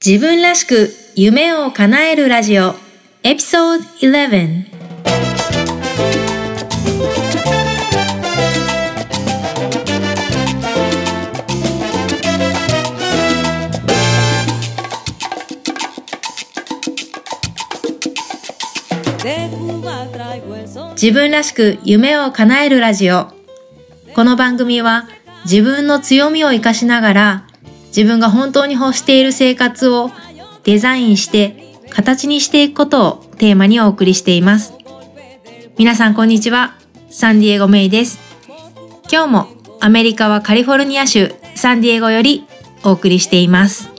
[0.00, 2.76] 自分らしく夢を叶えるラジオ。
[3.24, 4.52] エピソード11
[20.92, 23.32] 自分らしく夢を叶えるラジオ。
[24.14, 25.08] この番組は
[25.42, 27.47] 自分の強みを活かしながら
[27.88, 30.10] 自分が本当に欲している生活を
[30.64, 34.74] デザインして形にしていくことをテーマにお送りしています。
[35.78, 36.74] 皆さんこんにちは。
[37.10, 38.18] サンディエゴメイです。
[39.10, 39.46] 今日も
[39.80, 42.46] アメリカはカリフォルニア州サンディエゴより
[42.84, 43.90] お送りしています。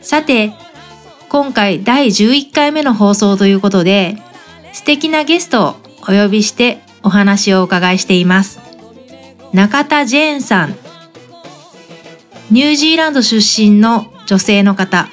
[0.00, 0.52] さて、
[1.28, 4.18] 今回第11回目の放送ということで
[4.72, 5.68] 素敵なゲストを
[6.02, 8.60] お呼びしてお話をお伺いしています。
[9.52, 10.76] 中田ジェーンさん
[12.52, 15.08] ニュージーランド出身の女性の方。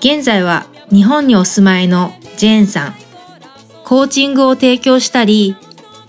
[0.00, 2.94] 現在は日本にお住まいのジェーンさん。
[3.86, 5.56] コーチングを提供したり、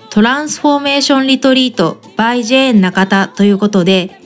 [0.09, 4.19] トランスフォーメーションリトリート by ジェーン中田ということで、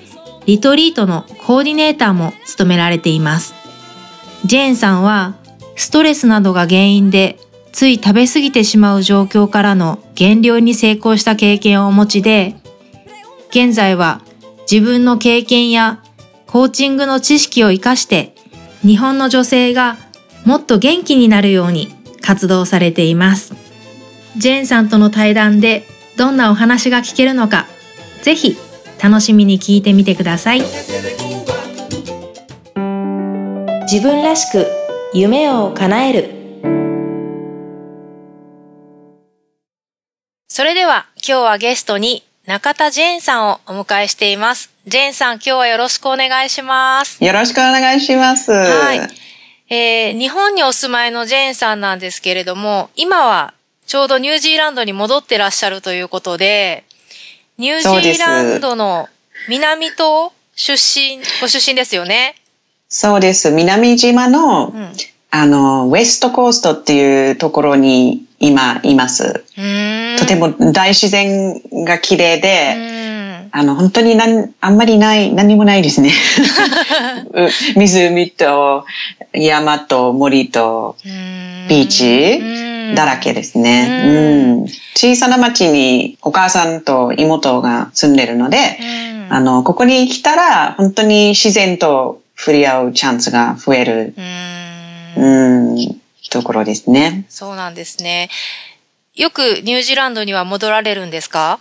[0.47, 3.53] リトリートのコーディネーターも務められています。
[4.43, 5.35] ジェーンさんは、
[5.75, 7.38] ストレスなどが原因で
[7.71, 12.55] つい食べ過ぎてしまう状況からの減量に成功した経験をお持ちで、
[13.51, 14.21] 現在は
[14.69, 16.03] 自分の経験や
[16.47, 18.35] コーチングの知識を活かして
[18.81, 19.97] 日本の女性が
[20.45, 21.89] もっと元気になるように
[22.22, 23.53] 活動されています。
[24.38, 25.85] ジェーンさんとの対談で
[26.17, 27.67] どんなお話が聞けるのか、
[28.22, 28.57] ぜひ
[29.02, 30.61] 楽しみに聞いてみてください。
[33.83, 34.67] 自分らしく
[35.13, 36.29] 夢を叶える。
[40.47, 44.69] それでは今日はゲストに中田ジェーンさんをお迎えしています。
[44.85, 47.23] ジェーンさん、今日はよろしくお願いします。
[47.23, 48.51] よろしくお願いします。
[48.51, 48.99] はい。
[49.73, 53.55] えー、日本にお住まいのジェーンさんなんですけれども、今は
[53.88, 56.83] ちょうどニュージーランドに戻ってらっしゃるということで、
[57.57, 59.09] ニュージーランドの
[59.50, 62.35] 南島出身、ご出身ですよね？
[62.89, 63.50] そうです。
[63.50, 64.94] 南島の、うん。
[65.38, 69.44] あの、ウェストコーストっていうところに今います。
[70.18, 73.50] とても大自然が綺麗うで、ん。
[73.51, 76.12] あの、本当になんあんまりない、何もないですね。
[77.35, 78.85] う湖と
[79.34, 84.03] 山と森とうんビーチうんだらけですね。
[84.06, 88.57] ううんん小さな町にお母さんと妹が住んでるので、
[89.29, 94.13] うんあの、ここに来たら本当に自然と触れ合うチャンスが増える、
[95.17, 97.25] うんうん、ところですね。
[97.29, 98.29] そうなんですね。
[99.15, 101.59] よくニュージーランドには戻られるんですか？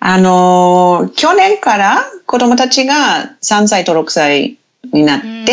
[0.00, 4.58] あの、去年から子供たちが3歳と6歳
[4.92, 5.46] になって、うん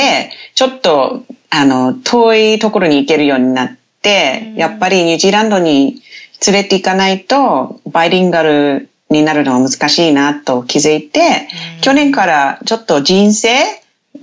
[0.56, 6.02] ちょっと、あの、遠いところに行けるようになって、うんやっぱりニュージーランドに
[6.46, 13.54] 連れて行かないと、バイリンガルになるのは難しいなと気づいて、うん去年からちょっと人生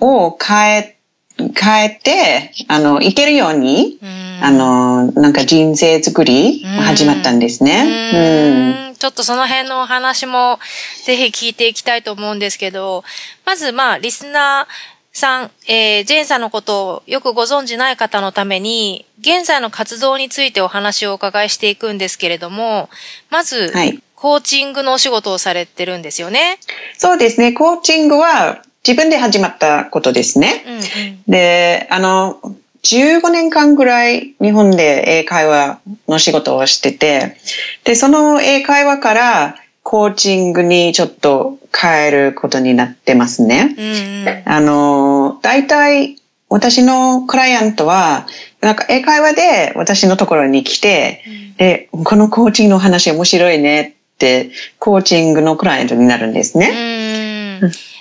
[0.00, 0.95] を変え、
[1.38, 8.10] 変えて、あの、行けるように、うんあの、なんか人生作りが始まったんですね。
[8.12, 8.80] うん。
[8.80, 10.58] うんちょっとその辺のお話も
[11.04, 13.04] ぜひ聞いていきたいと思うんですけど、
[13.44, 22.88] まずまあ、リスナーさん、えー、ジェーンさんのことをよくご存じない方のために、現在の活動についてお話をお伺いしていくんですけれども、
[23.30, 26.58] まず、はいコーチングのお仕事をされてるんですよね。
[26.96, 27.52] そうですね。
[27.52, 30.62] コーチングは自分で始まったことですね。
[30.64, 30.82] うんうん。
[31.26, 32.40] で、あの、
[32.84, 37.36] 15年間ぐらい日本で英会話の仕事をしてて、
[37.82, 43.74] で、その英会話からコーチングにちょっと変えることになってますね。
[43.76, 44.42] うんうん。
[44.44, 46.16] あの、大体
[46.48, 48.28] 私のクライアントは、
[48.60, 51.24] なんか英会話で私のところに来て、
[51.56, 57.18] で、このコーチングの話面白いねって、コーチングのクライアントになるんですね。
[57.20, 57.25] うん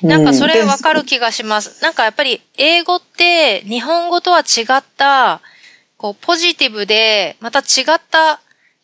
[0.02, 1.82] なんかそれうんわかる気がします。
[1.84, 5.42] なんかやっぱり英語って日本語とは違った、
[5.98, 8.42] こうポジティブで、また違った、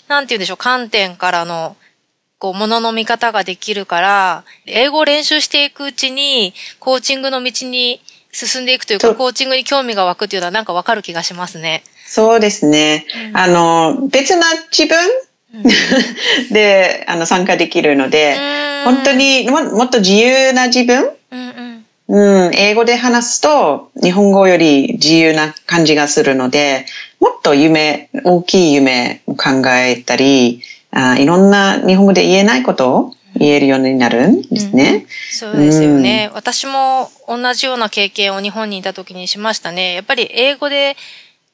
[0.08, 1.76] なんて言うんでしょう、観点からの、
[2.38, 8.02] こう、ものの見方ができるから、英語を練習していくうちに、コーチングの道に
[8.32, 11.84] 進んでいくというか、コーチングに興味が湧くっていうのはなんかわかる気がしますね。
[12.08, 13.06] そうですね。
[13.34, 14.98] あの、別な自分、
[16.52, 18.36] であの参加できるので、
[18.86, 21.72] 本当にももっと自由な自分、うんうん。
[22.08, 26.86] うん、英語で話すと日本語より自由な感じがするので、
[27.20, 30.62] もっと夢、大きい夢を考えたり、
[30.92, 34.94] あいろんな日本語で言えないことを言えるようになるんですね。
[34.94, 39.94] うん、そうですよね、うん、私も同じような経験を日本にいた時にしましたね。
[39.94, 40.98] やっぱり英語で、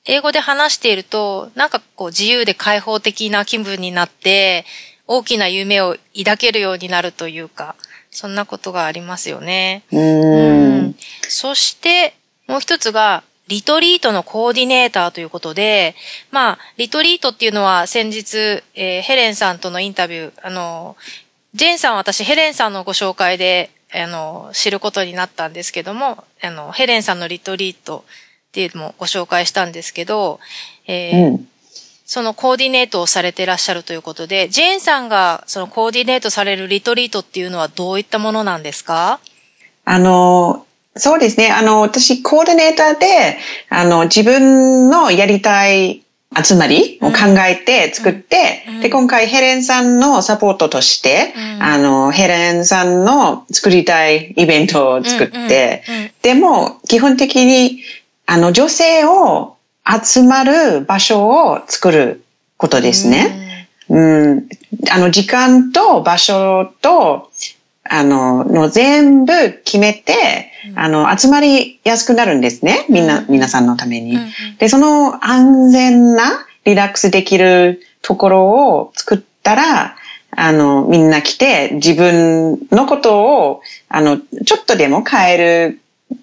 [0.07, 4.65] 英語で話していると、なんかこう自由で開放的な気分になって、
[5.06, 7.75] 大きな夢を抱けるようになるというか、
[8.12, 9.83] そんなことがありますよね。
[9.92, 10.95] うん,、
[11.27, 12.15] そして、
[12.48, 15.95] もう一つが、リトリートのコーディネーターということで、
[16.31, 20.98] まあ、リトリートっていうのは先日、えー、ヘレンさんとのインタビュー、あの、
[21.54, 28.04] ジェーンさんは私ヘレンさんのご紹介で、あの、知ることになったんですけども、あの、ヘレンさんのリトリート
[28.57, 30.39] っていうのもご紹介したんですけど、
[30.88, 31.48] えー、うん、
[32.07, 39.19] そのコーディネートをされていらっしゃるということで、ジェーンさんがそのコーディネートされるリトリートっていうのはどういったものなんですか？
[39.86, 40.65] あの、
[40.95, 41.51] そうですね。
[41.51, 43.38] あの、私、コーディネーターで、
[43.69, 46.01] あの、自分のやりたい
[46.36, 55.83] 集まりを考えて作って、うん、で、今回ヘレンさんのサポートとして、うん、あの、ヘレンさんの作りたいイベントを作って、
[56.24, 57.83] でも、基本的に、
[58.27, 62.24] あの、女性を集まる場所を作る
[62.57, 63.68] ことですね。
[63.89, 64.50] うん、
[64.91, 67.31] あの、時間と場所と、
[67.89, 69.33] あの、の全部
[69.63, 72.85] 決めて、あの、集まりやすくなるんですね。
[72.89, 74.18] みんな、皆さんのために。
[74.59, 79.95] で、その安全なリラックスできるところを作ったら、
[80.31, 85.80] あの、みんな来て自分のことを、あの、ちょっとでも変える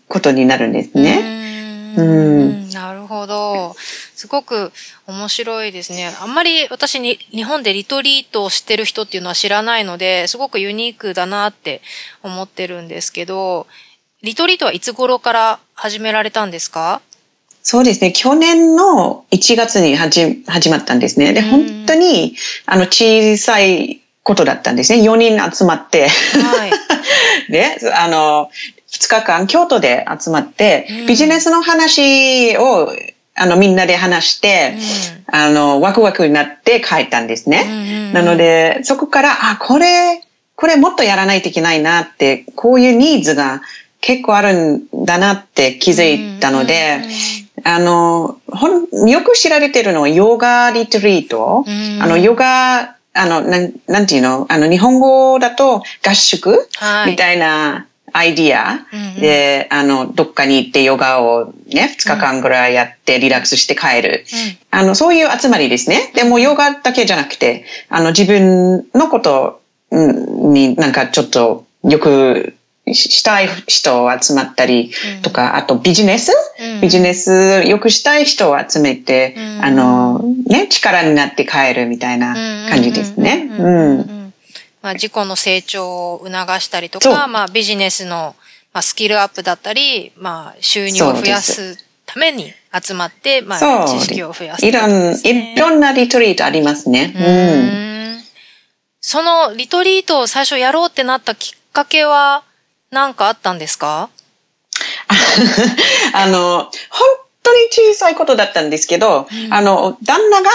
[0.08, 1.43] ことになるんですね。
[1.96, 3.74] うん、なるほど。
[4.14, 4.72] すごく
[5.06, 6.14] 面白いですね。
[6.20, 11.82] あんまり私に日本でリトリートをしてる人っていうのは知らないので、すごくユニークだなって
[12.22, 13.66] 思ってるんですけど、
[14.22, 17.02] リトリートはいつ頃から始められたんですか？
[17.66, 18.12] そうですね。
[18.12, 21.32] 去年の1月に始始まったんですね。
[21.32, 22.36] で、本当に、
[22.66, 25.08] あの、小さいことだったんですね。
[25.08, 26.08] 4人集まって。
[26.08, 27.52] はい。
[27.52, 28.50] で、 あの、
[28.90, 32.92] 2日間京都で集まって、ビジネスの話を
[33.36, 34.74] あの、みんなで話して、
[35.28, 37.64] うん、あの、ワクワクになって帰ったんですね。
[37.66, 40.22] うんうんうん、なので、そこから、あ、これ、
[40.54, 43.60] これもっとやらないといけないなって、こういうニーズが
[44.00, 47.16] 結構あるんだなって気づいたので、うんうんうん、
[47.64, 51.64] あの、ほん、よく知られてるのはヨガリトリート。
[51.66, 54.46] うん、あの、ヨガ、あの、なん、なんていうの？
[54.48, 58.86] あの、日本語だと合宿、はい、みたいなアイディア。
[59.20, 64.24] で、あの、どっかに行ってヨガをね、2日間ぐらいやってリラックスして帰る。
[64.70, 66.12] あの、そういう集まりですね。
[66.14, 72.54] でもヨガだけじゃなくて、あの、自分のことになんかちょっとよく
[72.92, 76.32] したい人を集まったりとか、あとビジネス、
[76.84, 82.34] ビジネスよくしたい人を集めて、あの、ね、力になって帰るみたいな
[82.68, 83.48] 感じですね。
[83.58, 84.32] うん。
[84.82, 88.36] まあ、自己の成長を促したりとか、まあ、ビジネスの、
[88.74, 97.14] まあ、スキルアップだったり、まあ、収入を増やすために集まって、まあ、知識を増やす、ね、いろん、いろんなリトリートありますね。
[97.16, 98.20] うん。
[99.00, 102.42] そのリトリートを最初やろうってなったきっかけは
[102.90, 104.10] 何かあったんですか？
[106.12, 107.08] あの、本
[107.42, 110.50] 当に小さいことだったんですけど、うん、あの、旦那が、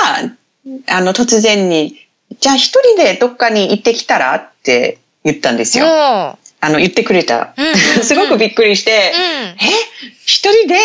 [0.88, 2.08] あの、突然に、
[2.40, 5.86] じゃあ一人でどっかに行ってきたらって言ったんですよ。
[5.86, 7.54] あの、言ってくれた。
[7.58, 9.56] うんうんうん、 すごくびっくりして、うん、え
[10.26, 10.76] 一人で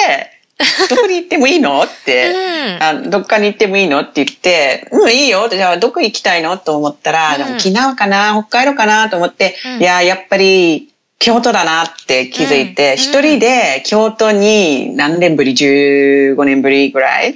[0.89, 1.83] どこに行ってもいいの？
[1.83, 4.01] って、うん、あどっかに行ってもいいの？
[4.01, 5.49] って言って、うん、いいよ。
[5.51, 6.57] じゃあ、どこ行きたいの？
[6.59, 8.33] と思ったら、うん、沖縄かな？
[8.49, 9.09] 北海道かな？
[9.11, 17.35] と思って、うん、いや、やっぱり、京都だなって気づいて、一、うん、人で京都に何年ぶり ?15 年ぶりぐらい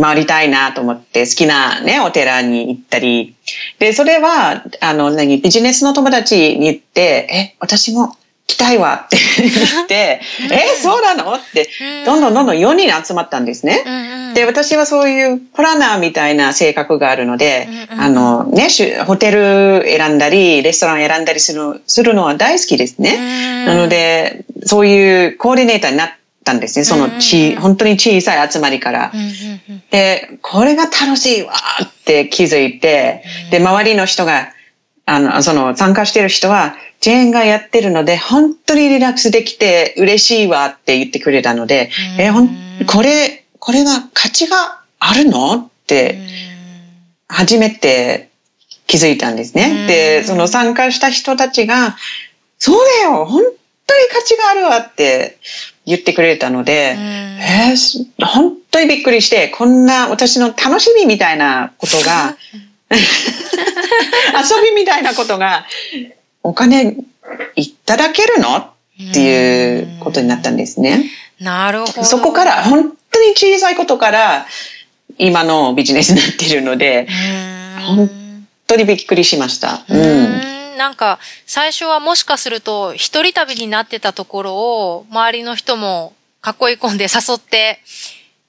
[0.00, 3.34] 回りたいなと思って、好きなね、お寺に行ったり。
[3.78, 8.16] で、それは、あの、何、ビジネスの友達に言って、え、私も
[8.46, 9.48] 来たいわって言
[9.84, 10.20] って、
[10.52, 11.32] え、そうなの？
[11.34, 11.68] って、
[12.04, 13.82] どんどんどんどん4人集まったんですね。
[14.34, 17.66] で、私はそういうプランナーみたいな性格があるので、
[17.98, 18.68] あの、ね、
[19.06, 23.64] ホテル選んだり、レストラン選んだりするするのは大好きですね。
[23.66, 26.10] なので、そういうコーディネーターになっ
[26.44, 26.84] たんですね。
[26.84, 29.12] そのち、本当に小さい集まりから。
[29.90, 34.48] で、これが楽しいわって気づいて、で、周りの人が、
[35.06, 42.50] あの、その参加してる人は、ジェーンがやってるので、本当にリラックスできて嬉しいわって言ってくれたので、えほん、
[42.86, 45.56] これ、これが価値があるの？
[45.56, 46.18] って、
[47.28, 48.30] 初めて
[48.86, 49.86] 気づいたんですね。
[49.86, 51.96] で、その参加した人たちが、
[52.58, 53.42] そうだよ本
[53.86, 55.38] 当に価値があるわって
[55.84, 62.36] 言ってくれたので、えー、本当にびっくりして、こんな私の楽しみみたいなことが、
[63.02, 65.66] 遊びみたいなことが
[66.42, 66.96] お金
[67.56, 68.74] いただけるの？
[69.10, 71.10] っていうことになったんですね。
[71.40, 72.04] なるほど。
[72.04, 74.46] そこから、本当に小さいことから、
[75.18, 77.08] 今のビジネスになっているので、
[77.86, 79.84] 本本当にびっくりしました。
[79.88, 80.74] ううん。
[80.74, 87.80] んなんか、最初はもしかすると、一人旅になってたところを、周りの人も囲い込んで誘って、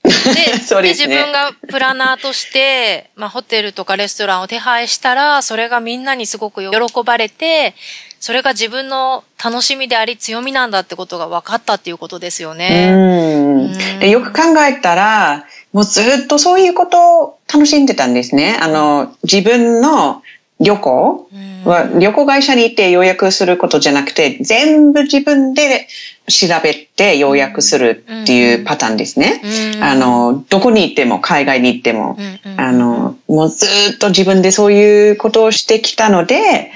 [0.05, 0.11] で、
[0.81, 7.75] ね自分がプランナーとして、まあ、ホテルとかレストランを手配したら、それがみんなにすごく喜ばれて、
[8.19, 12.89] それが自分の楽しみであり強みなんだってことが分かったっていうことですよね。
[12.91, 18.57] うんでよく考えたら、もうずっとそういうことを楽しんでたんですね。
[18.59, 20.23] あの、自分の
[20.59, 21.29] 旅行
[21.65, 25.87] は、旅行会社に行って予約することじゃなくて、全部自分で
[26.27, 29.41] 調べて予約するっていうパターンですね。
[29.75, 29.83] うん。
[29.83, 32.59] あの、どこに行っても、海外に行っても、うんうん。
[32.59, 33.65] あの、もうず
[33.95, 36.71] っと自分でそういうことをしてきたので、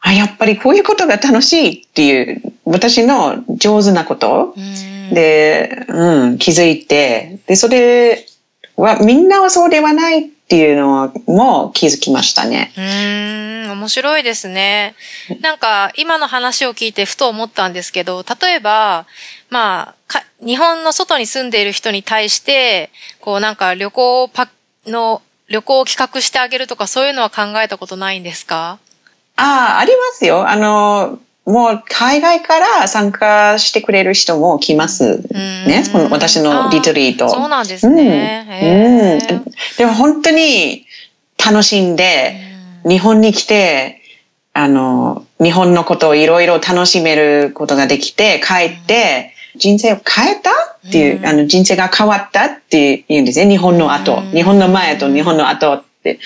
[0.00, 5.14] あ、やっぱりこういうことが楽しいっていう、私の上手なこと、うん。
[5.14, 8.26] で、うん、気づいて、で、それ
[8.76, 12.72] は、みんなはそうではないっていうのも気づきましたね。
[12.76, 14.94] うーん、面白いですね。
[15.40, 19.06] なんか、今の話を聞いてふと思ったんですけど、例えば、
[19.50, 24.48] まあ、か日本の外に住んでいる人に対して、こうなんか旅行パ
[24.86, 28.78] の、旅行を企画してあげるとかそういうのは考えたことないんですか？
[29.36, 30.48] ああ、ありますよ。
[30.48, 35.18] あの、もう海外から参加してくれる人も来ます
[35.66, 35.84] ね。
[35.92, 37.28] この私のリトリート。
[37.28, 39.20] そうなんですね。
[39.28, 40.86] うんうんでも本当に
[41.44, 42.36] 楽しんで、
[42.88, 44.00] 日本に来て、
[44.52, 50.50] あの、日本のことをいろいろ楽しめることができて、帰って、人生を変えた
[50.88, 53.48] っていう、うんあの、人生が変わったっていうんですね。
[53.48, 54.18] 日本の後。
[54.18, 56.20] うん日本の前と日本の後って。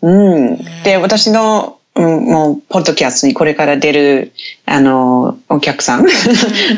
[0.00, 0.58] うん。
[0.84, 4.32] で、私の、うん、もう、ポッドキャストにこれから出る、
[4.66, 6.06] あの、お客さん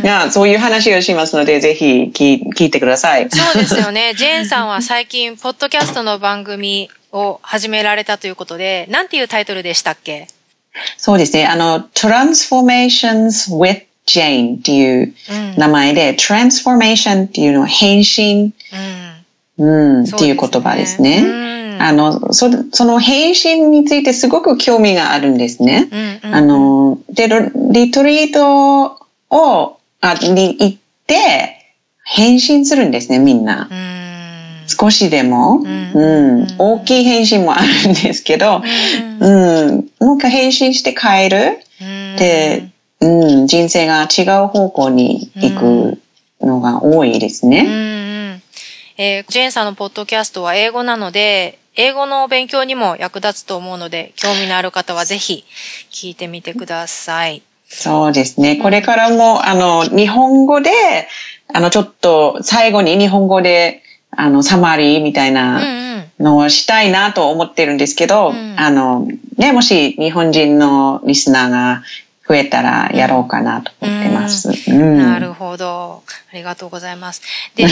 [0.02, 3.28] が、そういう話をしますので、ぜひ聞聞いてください。
[3.30, 4.12] そうですよね。
[4.18, 10.28] ジェーンさんは最近、ポッドキャストの番組を始められたということで、なんていうタイトルでしたっけ？
[10.98, 11.46] そうですね。
[11.46, 18.52] あの、Transformations with Jane っていううん名前で、Transformation っていうのは変身、
[19.58, 19.98] うん。
[19.98, 21.22] うん、っていう言葉ですね。
[21.76, 25.88] うんあの、そ、その変身についてすごく興味があるんですね。
[25.90, 28.98] うんうんあの、で、ロリトリート
[29.30, 33.68] を、あ、に行って、変身するんですね、みんな。
[33.70, 34.68] うん。
[34.68, 38.62] 少しでも、んうん、大きい変身もあるんですけど、
[39.20, 41.58] うん、もう一回変身して変える。
[41.80, 46.00] うんで、うん、人生が違う方向に行く
[46.40, 47.66] のが多いですね。
[48.98, 55.44] んえージェーンさんのポッドキャストは英語なので、英語の勉強にも役立つと思うので、興味のある方はぜひ
[55.90, 57.42] 聞いてみてください。
[57.68, 58.56] そうですね。
[58.56, 60.70] これからも、あの、日本語で、
[61.52, 65.86] あの、ちょっと最後に日本語で、あの、サマリーみたいうんなうん。
[66.18, 71.82] のをしたいなと思ってるんですけど、うんあの、ね、もし日本人のリスナーが
[72.28, 74.50] 増えたらやろうかなと思ってます。
[74.70, 76.02] うんなるほど。
[76.32, 77.22] ありがとうございます。
[77.54, 77.66] で、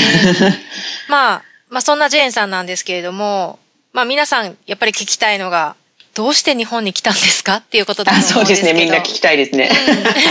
[1.08, 3.58] まあ、まあそんなジェーンさんなんですけれども、
[3.92, 5.76] まあ皆さんやっぱり聞きたいのが、
[6.14, 8.62] どうして日本に来たんですかっていうことだとあ思そううんです。
[8.64, 8.72] ね。
[8.72, 9.68] みんな聞きたいですね。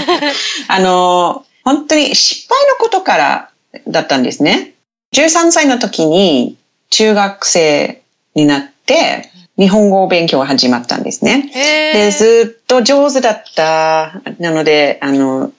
[0.69, 3.49] あの、本当に失敗のことから
[3.87, 4.71] だったんですね。
[5.13, 6.57] 13歳の時に
[6.89, 8.01] 中学生
[8.35, 11.51] になって、日本語勉強が始まったんですね。
[11.93, 14.21] で、ずっと上手だった。
[14.39, 15.51] なので、あの、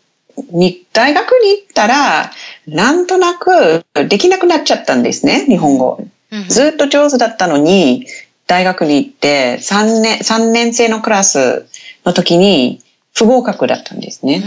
[0.50, 2.32] に大学に行ったら、
[2.66, 5.98] なんとなくできなくなっちゃったんですね、日本語。
[6.00, 6.10] うん
[6.48, 8.06] ずっと上手だったのに、
[8.48, 11.66] 大学に行って3年、3年生のクラス
[12.04, 12.80] の時に
[13.14, 14.42] 不合格だったんですね。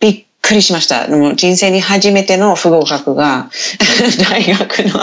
[0.00, 1.06] びっくりしました。
[1.08, 3.50] もう人生に初めての不合格が
[4.30, 5.00] 大学の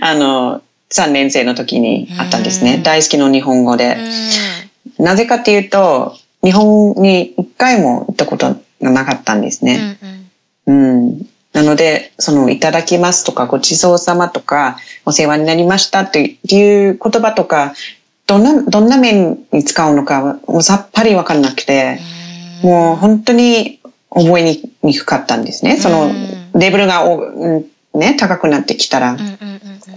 [0.00, 2.74] あの3年生の時にあったんですね。
[2.76, 3.96] うん大好きの日本語で。
[3.98, 4.64] うん
[4.98, 9.98] なぜかっていうと、日本に一回も行ったことがなかったんですね。
[10.02, 10.24] うんうん
[10.66, 11.26] うん。
[11.52, 17.74] なので、その、いただきますとか、ごちそうさまとか、お世話になりましたっていう言葉とか、
[18.26, 22.00] どんな、どんな面に使うのか、もうさっぱりわかんなくて、
[22.62, 25.76] もう本当に覚えにくかったんですね。
[25.76, 29.16] そのうん、レベルがお、うんね、高くなってきたら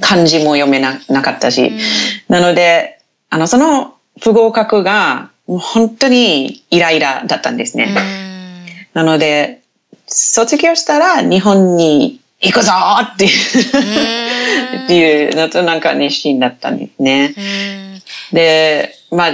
[0.01, 1.79] 漢字も読めななかったし、うん
[2.27, 2.99] なので、
[3.29, 7.87] あの、その不合格が、もう本当にイライラだったんですね。
[8.93, 9.61] なので、
[10.07, 13.31] 卒業したら日本に行くぞーっていう、
[14.85, 17.33] っていうのとなんか熱心だったんですね。
[17.37, 18.01] うん
[18.33, 19.31] で、まあ、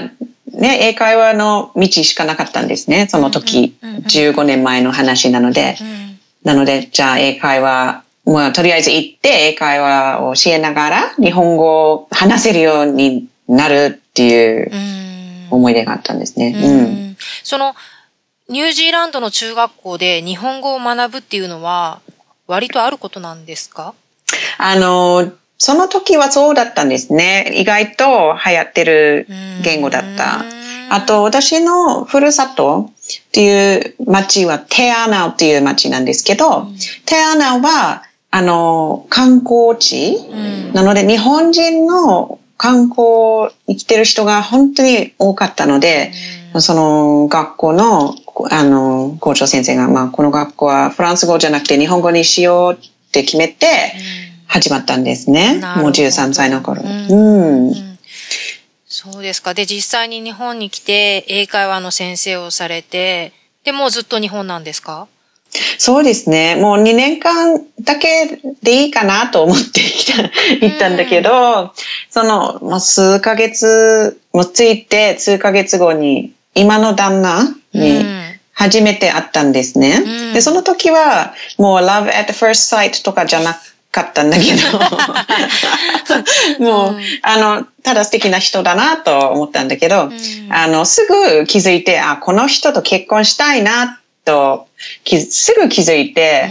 [0.51, 3.07] ね、英会話の道しかなかったんですね。
[3.09, 5.77] その時、うんうんうんうん15年前の話なので。
[5.81, 6.03] うん
[6.43, 16.55] なので、じゃあ英会話、まあ、とりあえず行って英会話を教えながら日本語を話せるようになるっていううん思い出があったんですね。
[16.57, 16.83] ううん。
[17.11, 17.75] んその、
[18.49, 22.01] ニュージーランドの中学校で日本語を学ぶっていうのは、
[22.47, 23.93] 割とあることなんですか？
[24.57, 27.51] あの、その時はそうだったんですね。
[27.55, 29.27] 意外と流行ってる
[29.63, 30.43] 言語だった。
[30.89, 36.67] あと、私のふるさとっていう町はテアナウっていう町なんですけど、
[37.05, 38.03] テアナウは、
[38.35, 46.11] あの、観光地うんなので、日本人の観光生きてる人が本当に多かったので、
[46.59, 48.15] その学校の、
[48.49, 53.67] あの、校長先生が、まあ、この学校はフランス語じゃなくて日本語にしようって決めて
[54.47, 55.59] 始まったんですね。
[55.59, 56.81] なるほどもう13歳の頃。
[56.81, 57.67] うんうん。
[57.67, 57.93] うん
[58.87, 59.53] そうですか。
[59.53, 65.07] で、実際に日本に来て、英会話の先生をされて、で、もうずっと日本なんですか？
[65.77, 66.55] そうですね。
[66.55, 69.81] もう2年間だけでいいかなと思って
[70.61, 71.73] 行ったんだけど、
[72.09, 77.43] その、もう数ヶ月もついて、数ヶ月後に、今の旦那
[77.73, 78.23] に、うん。
[78.55, 80.03] 初めて会ったんですね。
[80.05, 80.33] うん。
[80.33, 83.59] で、その時は、もう love at first sight とかじゃな
[83.91, 84.79] かったんだけど、
[86.63, 90.11] もう、あの、ただ素敵な人だなと思ったんだけど、ん。
[90.49, 94.72] あの、すぐ気づいて、あ、この人と結婚したいなと、き
[95.05, 96.49] すぐ気づいて、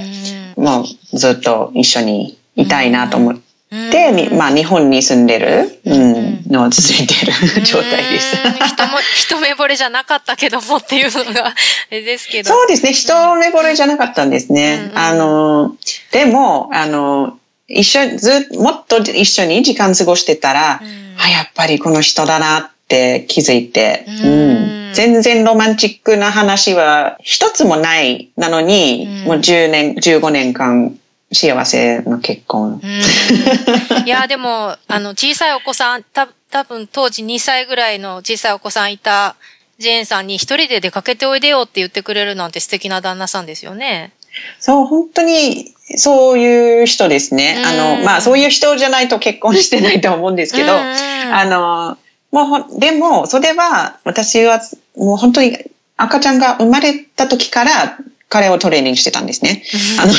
[0.57, 7.33] もうずっと一緒にいたいなと思って、にまあ日本に住んでる、うん、の続いてる
[7.65, 8.49] 状態でした。
[8.49, 11.55] うん人も、一目惚れじゃなかったけどもっていうのが、 あ
[11.91, 12.51] れですけど。
[12.51, 12.93] そうですね。
[12.93, 14.91] 一目惚れじゃなかったんですね。
[14.93, 14.99] うん。
[14.99, 15.77] あの、
[16.11, 21.15] でも、あの、一緒、ずっもっと一緒に時間過ごしてたら、うん。
[21.19, 24.77] あ、やっぱりこの人だなって気づいて、うん。
[24.77, 28.31] うん全然ロマンチックな話は一つもない。
[28.37, 30.99] なのに、うんもう10年、15年間
[31.33, 32.81] 幸せの結婚。
[32.83, 39.37] うんいや、でも、あの、小さいお子さん、た、多分当時2歳ぐらいの小さいお子さんいた
[39.79, 44.13] ジェーンさんに一人で出かけておいでよって言ってくれるなんて素敵な旦那さんですよね。
[44.59, 47.57] そう、本当にそういう人ですね。
[47.59, 51.99] うんあの、まあそういう人じゃないと結婚してないと思うんですけど、うんあの、
[52.33, 54.61] もうでも、それは、私は、
[54.97, 55.59] もう本当に
[55.97, 57.99] 赤ちゃんが生まれた時から、
[58.33, 59.63] 彼をトレーニングしてたんですね。
[60.01, 60.13] あの、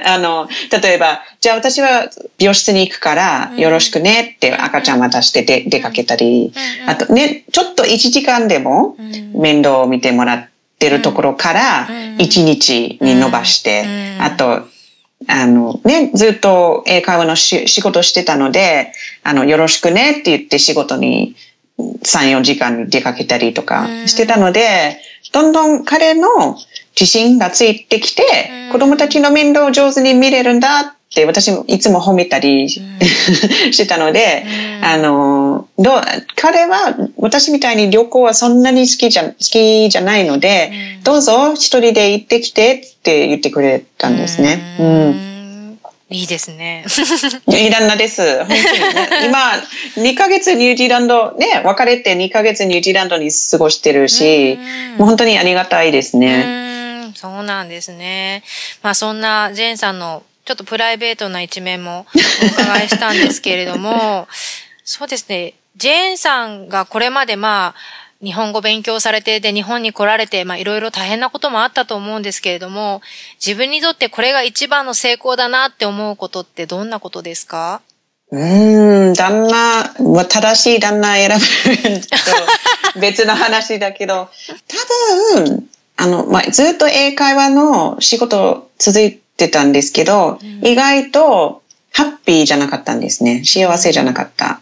[0.08, 0.48] あの、
[0.82, 2.08] 例えば、じゃあ私は
[2.38, 6.50] 病室に行くから、よろしくねって赤ちゃん渡してで出かけたり、
[6.82, 6.90] うん。
[6.90, 9.32] あとね、ちょっと1時間でもうん。
[9.34, 12.16] 面倒を見てもらってるところから、うん。
[12.16, 13.82] 1日に伸ばして、
[14.16, 14.22] うん。
[14.22, 14.66] あと、
[15.26, 18.92] あのね、ずっと英会話のし仕事してたので、
[19.28, 21.36] あの、よろしくねって言って仕事に
[21.78, 24.96] 3、4時間出かけたりとかしてたので、
[25.34, 26.56] どんどん彼の
[26.98, 28.22] 自信がついてきて、
[28.68, 28.72] うん。
[28.72, 34.46] 子供たちの面倒を上手に見れるんだって私もいつも褒めたり してたので、
[34.80, 34.84] うん。
[34.86, 36.02] あの、どう、
[36.34, 41.02] 彼は私みたいに旅行はそんなに好きじゃ、好きじゃないので、うん。
[41.04, 44.58] どうぞ一人で行ってきてって言ってくれたんですね。
[44.80, 45.27] ううん。
[46.10, 46.84] んいいですね。
[47.48, 48.44] いい旦那です。
[48.44, 48.58] 本当に
[48.94, 49.38] ね 今、
[50.02, 54.58] 2ヶ月ニュージーランド、ね、別れて2ヶ月ニュージーランドに過ごしてるし、
[54.96, 57.12] もう本当にありがたいですうね。
[57.14, 58.42] そうなんですね。
[58.82, 62.06] まあそんなジェーンさんのちょっとプライベートな一面も
[62.42, 64.28] お伺いしたんですけれども、
[64.82, 73.00] そうですね、ジェーンさんがこれまでまあ、日本語勉強されて、で、日本に来られて、まあ、いろいろ大変なこともあったと思うんですけれども、
[73.44, 77.80] 自分にとってこれが一番の成功だなって思うことってどんなことですか？
[78.30, 82.00] うーん、旦那、まあ正しい旦那選ぶ
[82.94, 84.28] と別の話だけど、
[85.34, 93.42] 多分、あの、まあ、ずっと英会話の仕事続いてたんですけど、意外とハッピーじゃなかったんですね。
[93.44, 94.60] 幸せじゃなかった。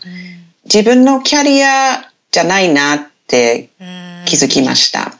[0.65, 3.71] 自分のキャリアじゃないなって
[4.27, 5.13] 気づきました。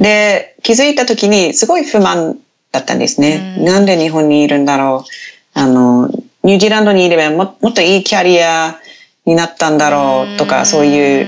[0.00, 2.38] で、気づいた時にすごい不満
[2.70, 3.56] だったんですね。
[3.58, 5.08] うんなんで日本にいるんだろう。
[5.54, 6.08] あの、
[6.42, 8.78] ニュージーランドにいればももっといいキャリア
[9.26, 11.22] になったんだろうとか、そうい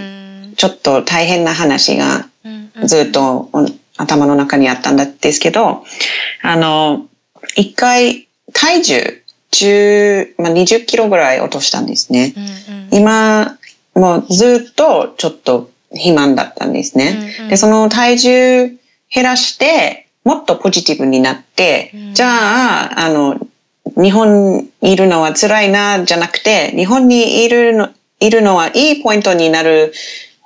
[0.52, 2.28] うちょっと大変な話が
[2.84, 3.66] ずっとお
[3.96, 5.84] 頭の中にあったんですけど、
[6.42, 7.06] あの、
[7.56, 12.34] 一回体重10、まあ、20キロぐらい落としたんですね。
[12.90, 13.56] 今、
[13.94, 17.36] もうずっとちょっと肥満だったんですね。
[17.38, 17.50] うんうん。
[17.50, 18.68] で、その体重
[19.12, 22.14] 減らして、もっとポジティブになって、うん。
[22.14, 23.38] じゃあ、あの、
[23.96, 29.92] 日本にいるのは辛いな、じゃなくて、日本にいるの、いるのはいいポイントになる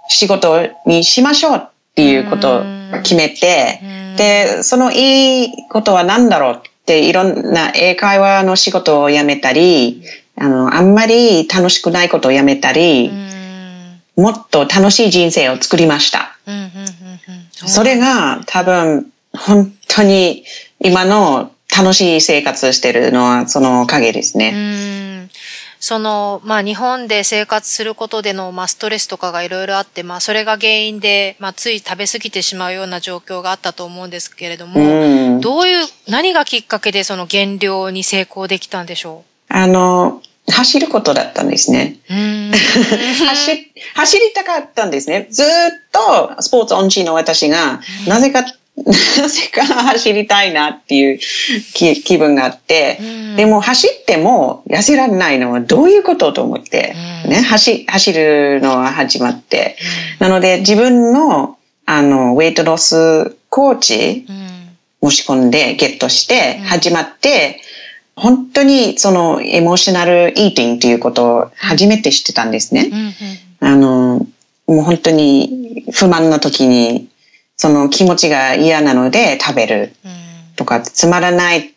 [0.09, 2.63] 仕事にしましょうっていうことを
[3.03, 3.81] 決めて、
[4.17, 10.03] で、そのいいことは何だろうっていろんな英会話の仕事を辞めたり、
[10.37, 13.11] あの、あんまり楽しくないことを辞めたり、
[14.19, 16.37] もっと楽しい人生を作りました。
[17.55, 20.45] それが多分本当に
[20.81, 25.29] 今の楽しい生活してるのはそのおかげですね。
[25.81, 39.55] その、まあ日本で生活することでの、まあストレスとかがいろいろあって、まあそれが原因で、まあつい食べ過ぎてしまうような状況があったと思うんですけれども、どういう、何がきっかけでその減量に成功できたんでしょう？
[39.55, 41.97] あの、走ることだったんですね。
[42.09, 45.29] 走走りたかったんですね。
[45.31, 45.47] ずっ
[45.93, 48.43] とスポーツ音痴の私が、なぜか
[48.85, 51.19] なぜか走りたいなっていう
[51.75, 52.99] 気分があって、
[53.37, 56.95] でも走っても痩せられないのはどういうことと思って、
[57.27, 59.77] ね、走、走るのは始まって、
[60.19, 61.59] なので自分の
[61.91, 64.27] あの、ウェイトロスコーチ
[65.03, 67.63] 申し込んでゲットして始まって、
[68.19, 72.91] 本当にそのエモーショナルイーティングということを初めて知ってたんですね。
[73.61, 74.27] あの、
[74.67, 77.09] もう本当に不満な時に
[77.57, 79.93] その気持ちが嫌なので食べる
[80.57, 81.75] とか、つまらない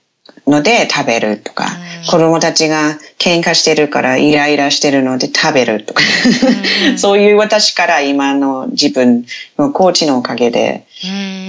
[0.47, 1.67] ので食べるとか、
[2.09, 6.03] 子供たちが喧嘩してるからイライラしてるので食べるとか、
[6.97, 9.25] そういう私から今の自分
[9.57, 10.85] のコーチのおかげで、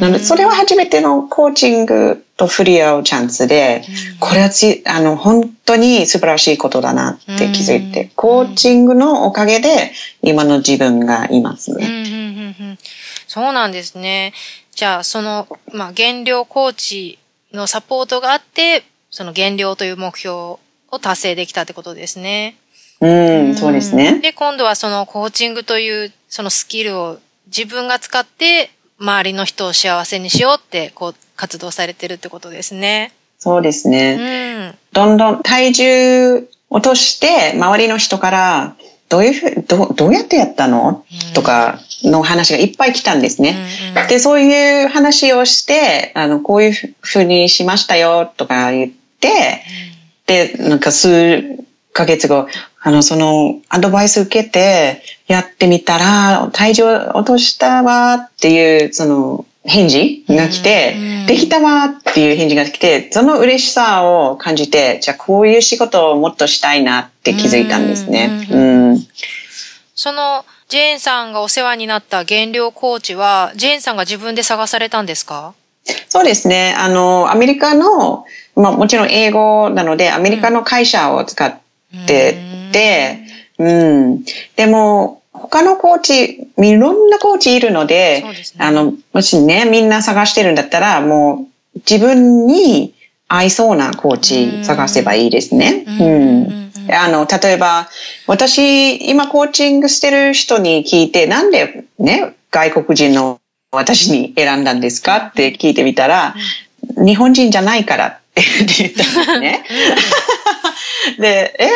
[0.01, 3.83] なのでそれは初めてのコーチングと触れ合うチャンスで、
[4.19, 12.77] これはつあの本当に素晴らしいことだなって気づいて、コーチングのおかげで今の自分がいますね。
[13.29, 14.33] そうなんですね。
[14.75, 17.19] じゃあ、その、まあ、減量コーチ
[17.53, 20.59] のサポートがあって、その減量という目標を
[21.01, 22.57] 達成できたってことですね。
[23.01, 23.09] う
[23.51, 24.21] ん、そうですね。
[24.21, 33.13] で、今度はそのコーチングというそのスキルを自分が使って周りの人を幸せにしようってこう活動されてるってことですね。
[33.39, 34.73] そうですね。
[34.73, 38.77] うん、どんどん体重落として周りの人から
[39.13, 43.55] どういうふう、どどうやってやったの、とかの話がいっぱい来たんですね。
[44.09, 49.63] で、そういう話をして、あの、こういうふうにしましたよとか言って、
[50.27, 51.43] で、なんか数
[51.93, 52.49] ヶ月後、
[52.81, 60.97] あの、そのアドバイス受けてやってみたら、体重落としたわっていう、その、返事が来て、
[61.27, 68.47] できたわっていう返事が来て、その嬉しさを感じて、じゃあこういう仕事をもっとしたいなって気づいたんですね。
[68.51, 68.59] う
[68.95, 69.07] ん、
[69.95, 75.55] その、ジェーンさんがお世話になった減量コーチは、ジェーンさんが自分で探されたんですか？
[76.09, 76.75] そうですね。
[76.77, 78.25] あの、アメリカの、
[78.57, 81.55] まあもちろん英語なので、アメリカの会社を使っ
[82.07, 82.37] て
[82.73, 83.19] て、
[83.59, 84.25] うん、うん、
[84.57, 92.95] でも、他のコーチ、いろんなコーチいるので、でね、あの、もしね、みんな探してるんだったら、もう自分に
[93.29, 95.85] 合いそうなコーチ探せばいいですね。
[95.87, 96.73] うん。
[96.95, 97.89] あの、例えば、
[98.27, 106.35] 私、今コーチングしてる人に聞いて、なんでね、外国人の私に選んだんですかって聞いてみたら、
[106.97, 108.43] 日本人じゃないからって
[108.79, 109.65] 言ったんですね。
[111.19, 111.69] で、え、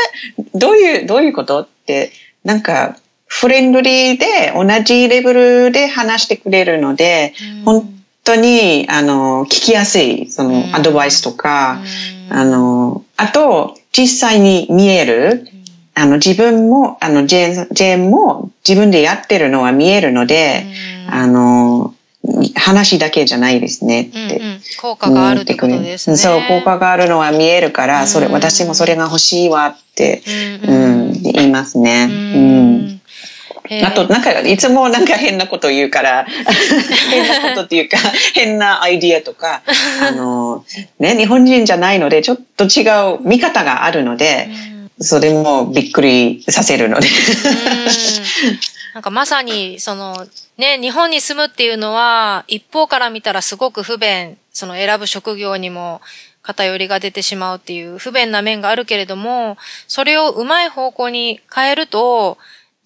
[0.54, 1.62] どういう、どういうこと？
[1.62, 2.12] って、
[2.44, 2.96] なんか、
[3.26, 5.32] フレンドリーで同じレベ
[5.66, 11.80] ルで話してくれるので、うん、本当に、あの、聞きやすい、その、アドバイスとか、
[12.30, 15.48] うん、あの、あと、実際に見える、
[15.94, 20.66] あの、自分も、あの、ジェーン、ジェーンも自分でやってるのは見えるので、
[21.08, 21.94] あの、
[22.54, 24.18] 話だけじゃないですねって。
[24.18, 26.16] うんうん、効果があるってことですね。
[26.16, 30.22] そう、効果があるのは見えるから、それ、私もそれが欲しいわって、
[30.66, 32.08] うん、言いますね。
[32.10, 32.12] う
[32.92, 32.95] ん
[33.84, 36.26] あと、なんか、いつもなんか変なこと言うから、
[37.10, 37.98] 変なことっていうか、
[38.34, 39.62] 変なアイディアとか、
[40.00, 40.64] あの、
[40.98, 42.82] ね、日本人じゃないので、ちょっと違
[43.14, 44.48] う見方があるので、
[45.00, 47.08] それもびっくりさせるので。
[48.94, 50.26] なんかまさに、その、
[50.56, 56.00] ね、日本に住むっていうのは、一方から見たらすごく不便、その選ぶ職業にも
[56.46, 62.38] 偏りが出てしまうっていう不便な面があるけれども、それをうまい方向に変えると、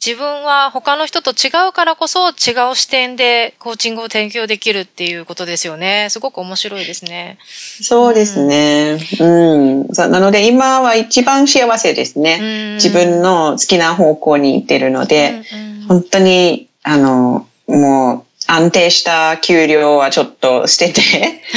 [0.05, 6.07] 自分は他の人と違うからこそ違う視点でコーチングを提供できるっていうことですよね。
[6.09, 7.37] すごく面白いですね。
[7.83, 8.99] そうですね。
[9.21, 9.81] うん。
[9.83, 12.77] うん、なので今は一番幸せですね。
[12.77, 21.01] 自分の好きな方向に行ってるので、うんうん、本当に、あの、もう、安定した給料はちょっと捨てて、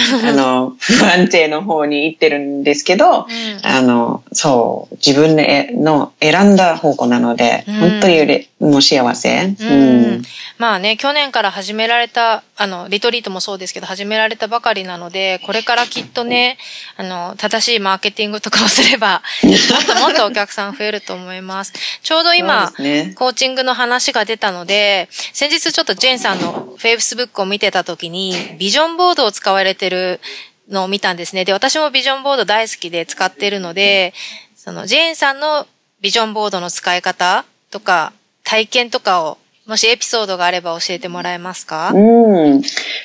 [0.30, 3.26] あの、不安定の方に行ってるんですけど、うん、
[3.64, 9.56] あの、そう、自分での選んだ方向なので、うん、本当にもう幸せ？
[9.60, 10.22] うんうん。
[10.58, 16.58] まあね、去年から始められた、あの、リトリートもそうですけど、始められたばかりなので、これからきっとね、
[16.96, 21.74] あの、正しいマーケティングとかをすれば、 もっともっとお客さん増えると思います。
[22.02, 30.22] ちょうど今、ねコーチングの話が出たので、先日ちょっとジェーンさんのフェイスブックを見てた時に、ビジョンボードを使われてる
[30.70, 31.44] のを見たんですね。
[31.46, 34.14] で、私もビジョンボード大好きで使ってるので、
[34.56, 35.68] そのジェーンさんの
[36.00, 41.92] ビジョンボードの使い方とか、体験とかを、もしエピソードがあれば教えてもらえますか？
[41.94, 42.62] うん。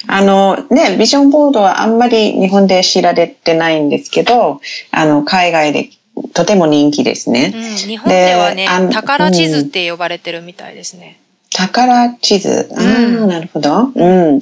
[0.09, 5.91] あの、ね、ビジョンボードはあんまり日本で知られてないんですけど、あの、海外で
[6.35, 7.53] とても人気ですね。
[7.55, 11.21] うん、日本ではねであ、の宝地図って呼ばれてるみたいですね。
[11.53, 12.69] 宝地図？
[12.77, 13.93] ああ、うんなるほど。
[13.95, 14.41] うん。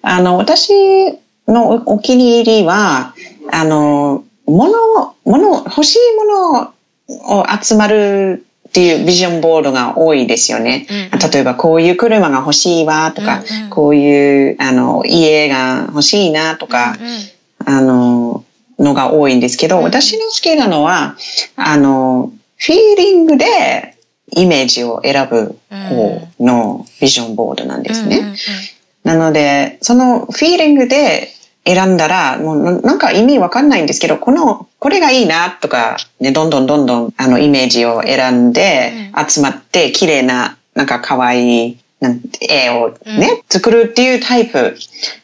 [0.00, 0.72] あの、私
[1.46, 3.14] のおお気に入りは、
[3.52, 10.86] あの、物、物、欲しいものを集まるっていうビジョンボードが多いですよね。
[10.88, 11.30] うんうん。
[11.30, 13.70] 例えば、こういう車が欲しいわとか、うんうん。
[13.70, 18.44] こういう、あの、家が欲しいなとか、うんあの、
[18.78, 19.82] のが多いんですけど、うん。
[19.82, 21.16] 私の好きなのは、
[21.56, 23.96] あの、フィーリングで
[24.30, 28.18] イメージを選ぶ方のビジョンボードなんですね。
[28.18, 28.36] うんうんうん。
[29.02, 31.28] なので、そのフィーリングで
[31.64, 44.76] 選んだら、もうななんか意味わかんないんですけど、この、これがいいなとか、ね、どんどんどんどんあのイメージを選んで集まって、綺麗な、なんか可愛いなん絵をね、作るっていうタイプ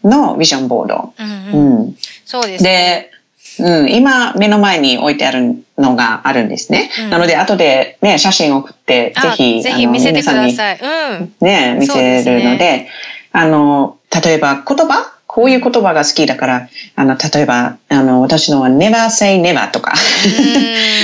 [0.04, 1.14] のビジョンボード。
[1.18, 3.10] うんうんうんそうですね。
[3.58, 6.90] で、うん、今目の前に置いてあるのがあるんですね。
[7.04, 10.80] うんなので後でね、写真を送って、ぜあひ、ぜひあの見せてくだ皆さい。
[10.80, 11.34] うん。
[11.40, 12.88] ね、見せるので、
[13.32, 19.92] あの、例えば言葉こういう言葉が好きだから、あの、例えば、あの、私のは never say never とか、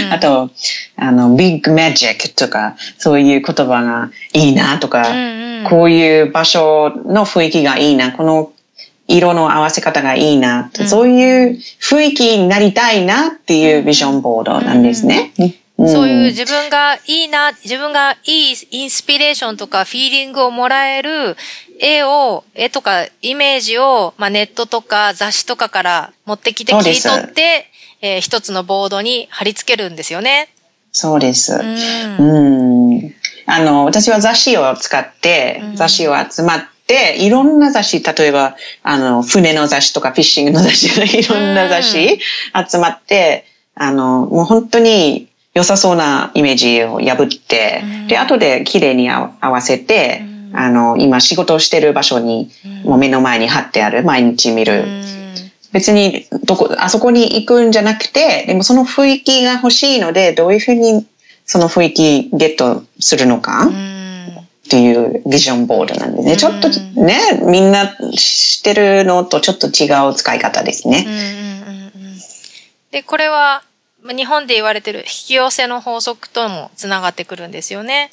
[0.06, 0.08] うん。
[0.10, 0.48] あと、
[0.96, 5.66] あの、big magic とか、そういう言葉がいいなとか、うんうん。
[5.68, 8.52] こういう場所の雰囲気がいいな、この
[9.06, 10.88] 色の合わせ方がいいな、うん。
[10.88, 15.32] そういう雰囲気になりたいなっていうビジョンボードなんですね。
[15.38, 21.36] うんそういう自分がいいな、自分がいいインスピレーションとかフィーリングをもらえる
[21.80, 27.66] 絵を、絵とかイメージを、まあ、ネットとか雑誌とかから持ってきて切り取って、
[28.00, 30.48] えー一つのボードに貼り付けるんですよね。
[30.92, 31.54] そうです。
[31.54, 32.92] うん。
[32.92, 33.14] うん
[33.46, 42.20] あの、私は雑誌を使ってう、ん雑誌を集まって、いろんな雑誌、例えば、あの、船の雑誌とかフィッシングの雑誌、いろんな雑誌
[42.70, 48.06] 集まって、あの、もう本当に良さそうなイメージを破って、うん。
[48.06, 50.56] で、後で綺麗に合合わせて、うん。
[50.56, 52.90] あの、今仕事をしてる場所に、うん。
[52.90, 54.80] もう目の前に貼ってある、毎日見る。
[54.80, 55.04] うん。
[55.72, 61.06] 別に、どこ、あそこに行くんじゃなくて、でもその雰囲気が欲しいので、どういうふうに
[61.44, 64.02] その雰囲気ゲットするのか、うん。
[64.64, 66.38] っていうビジョンボードなんでね、うん。
[66.38, 71.90] ちょっとね、みんな知ってるのとちょっと違う使い方ですね。
[72.90, 73.71] で、これは、まあ
[74.04, 78.10] 日本で言われてる引き寄せの法則ともつながってくるんですよね。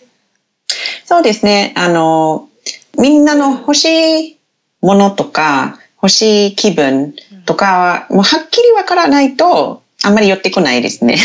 [1.06, 2.48] そうですね、あの、
[2.98, 4.38] みんなの欲しい
[4.82, 11.18] ものとか、欲しい気分とかは、もうはっきりわからないと、あんまり寄ってこないですね。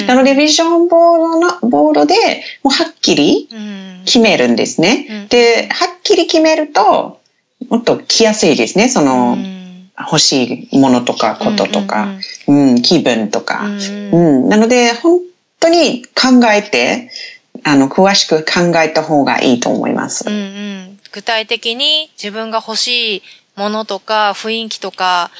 [0.00, 2.14] うん なので、ビジョンボードの、ボードで
[2.62, 5.06] もうはっきりうん決めるんですね。
[5.08, 7.20] うんで、はっきり決めると、
[7.68, 8.88] もっと来やすいですね。
[8.88, 9.64] その、うん
[9.96, 12.20] 欲しいものとかこととか、うん
[12.82, 15.20] 気分とか、うんうんなので、本
[15.60, 17.10] 当に考えて、
[17.62, 20.28] あの、詳しく考えた方がいいと思います。
[20.28, 23.22] うんうん具体的に自分が欲しい
[23.54, 25.30] ものとか雰囲気とか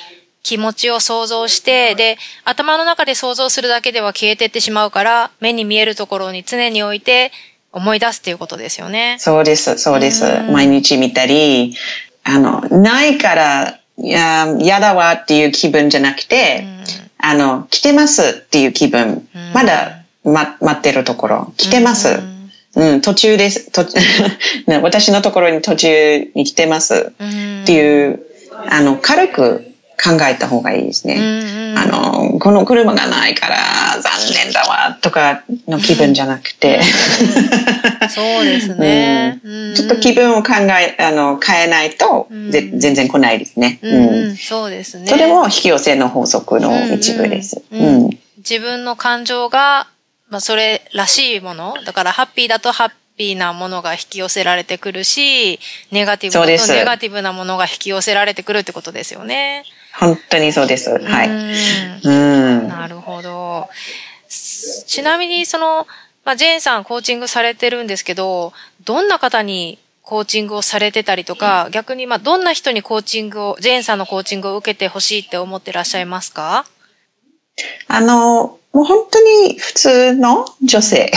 [0.44, 7.32] 気持ちを想像して、で、頭の中で想像するだけでは消えてってしまうから、目に見えるところに常に置いて
[7.72, 9.16] 思い出すっていうことですよね。
[9.18, 10.24] そうです、そうです。
[10.24, 11.74] うん毎日見たり、
[12.22, 16.64] あの、ないから、いや、やだわっていう気分じゃなくて、
[17.26, 19.26] あの、来てますっていう気分。
[19.34, 21.52] うんまだ、ま、待ってるところ。
[21.56, 22.08] 来てます。
[22.08, 22.34] うん
[22.76, 23.70] うん、途中です。
[23.70, 23.84] 途
[24.66, 27.12] ね私のところに途中に来てます。
[27.18, 28.20] うんっていう、
[28.68, 29.64] あの、軽く
[30.02, 31.16] 考えた方がいいですね。
[31.76, 33.56] あの、この車がないから
[34.00, 34.12] 残
[34.44, 36.80] 念だわとかの気分じゃなくて、
[38.10, 39.40] そうですね。
[39.44, 43.78] うんちょっと気分を考え、あの、変えないと、うんぜ全然来ないですね。
[43.82, 45.06] うんうん、そうですね。
[45.06, 47.62] それも引き寄せの法則の一部です。
[47.72, 49.86] うん自分の感情が、
[50.28, 51.76] まあ、それらしいもの。
[51.86, 55.58] だから、ハッピーだとハッピーなものが引き寄せられてくるし、
[55.90, 59.64] ネガティブだとネガティブなものが引き寄せられてくるってことですよね。
[59.98, 60.90] 本当にそうです。
[60.98, 61.28] はい。
[61.28, 62.68] うんうん。
[62.68, 63.68] なるほど。
[64.86, 65.86] ちなみに、その、
[66.24, 68.52] まあ、ジェーンさんコーチングされてるんですけど、
[68.84, 76.66] どんな方にコーチングをされてたりとか、逆にまあどんな人にコーチングを、ジェーンさんのコーチングを受けてほしいって思ってらっしゃいますか？
[77.88, 81.12] あの、もう本当に普通の女性。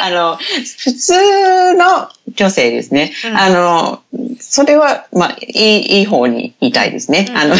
[0.00, 3.12] あの、普通の女性ですね。
[3.26, 4.02] うん、あの、
[4.38, 7.26] それは、まあ、いい、いい方に言いたいですね。
[7.28, 7.56] うん、あの、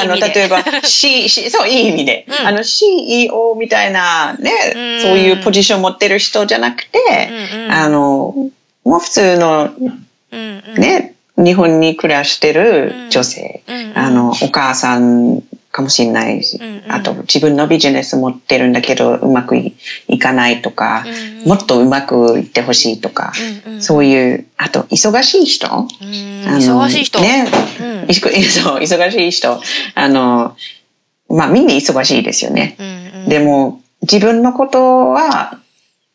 [0.00, 2.24] あの、例えば、C、C、そう、いい意味で。
[2.26, 4.50] うん、あの、CEO みたいなね、
[5.02, 7.28] そういうポジションを持ってる人じゃなくて、
[7.68, 8.34] あの、
[8.84, 9.70] もう普通の、
[10.78, 13.62] ね、日本に暮らしてる女性、
[13.94, 15.42] あの、お母さん
[15.74, 19.74] かもしれないし、うんうん、あと自分のビジネス持ってるんだけどうまくい
[20.20, 23.32] かないとか、うんうん、もっとうまくいってほしいとか、
[23.66, 27.20] うんうん、そういう、あと忙しい人、忙しい人。
[27.20, 27.48] ね、
[27.80, 29.60] うん、忙しい人、
[29.96, 30.56] あの、
[31.28, 32.76] まあみんな忙しいですよね。
[32.78, 35.58] うんうん、でも自分のことは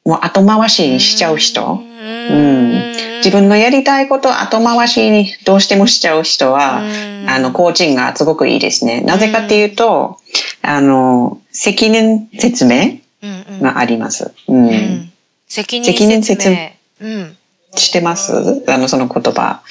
[0.06, 6.82] もう後回しにしちゃう人、うん、自分のやりたいことを後回しにどうしてもしちゃう人は、
[7.28, 9.02] あの、コーチングがすごくいいですね。
[9.02, 10.18] なぜかっていうと、
[10.62, 13.00] あの、責任説明
[13.62, 14.34] があります。
[14.48, 15.12] うん。
[15.48, 16.72] 責任説明。
[17.02, 17.38] うん。
[17.76, 18.64] してます？
[18.68, 19.62] あの、その言葉。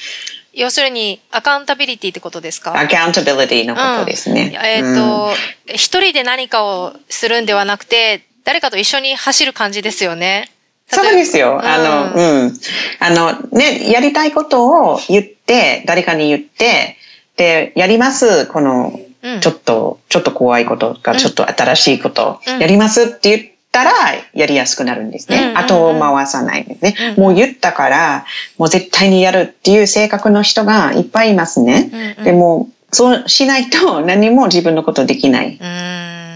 [0.53, 2.77] 要するに、アカウンタビリティってことですか？
[2.77, 4.53] アカウンタビリティのことですね。
[4.55, 5.31] うん、えっ、ー、と、
[5.67, 10.49] 一、人で何かをするんではなくて、誰かと一緒に走る感じですよね。
[10.89, 11.61] そうですよ。
[11.63, 12.53] あの、うん。
[12.99, 16.97] あの、ね、やりたいことを言って、誰かに言って、
[17.37, 18.99] で、やります、この、
[19.41, 23.91] ちょっと、ちょっと怖いことか、ちょっと新しいこと、やりますって言ったら、
[24.33, 25.53] やりやすくなるんですね。
[25.55, 26.95] 後を回さないんですね。
[27.17, 28.25] もう言ったから、
[28.57, 32.15] もう絶対にやるっていう性格の人がいっぱいいますね。
[32.23, 35.59] でも、そうしないと何も自分のことできない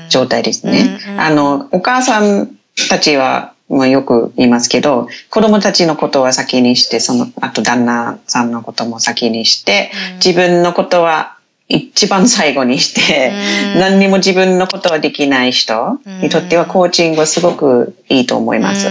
[0.09, 0.99] 状態ですね。
[1.17, 2.51] あの、お母さん
[2.89, 9.91] たちは、まあ、よく言いますけど、子供たちのことは先にして、その、あと旦那さんのことも先にして、
[10.23, 11.37] 自分のことは
[11.69, 13.31] 一番最後にして、
[13.79, 18.89] 何にも自分のことはできない人にとってはコーチングはすごくいいと思います。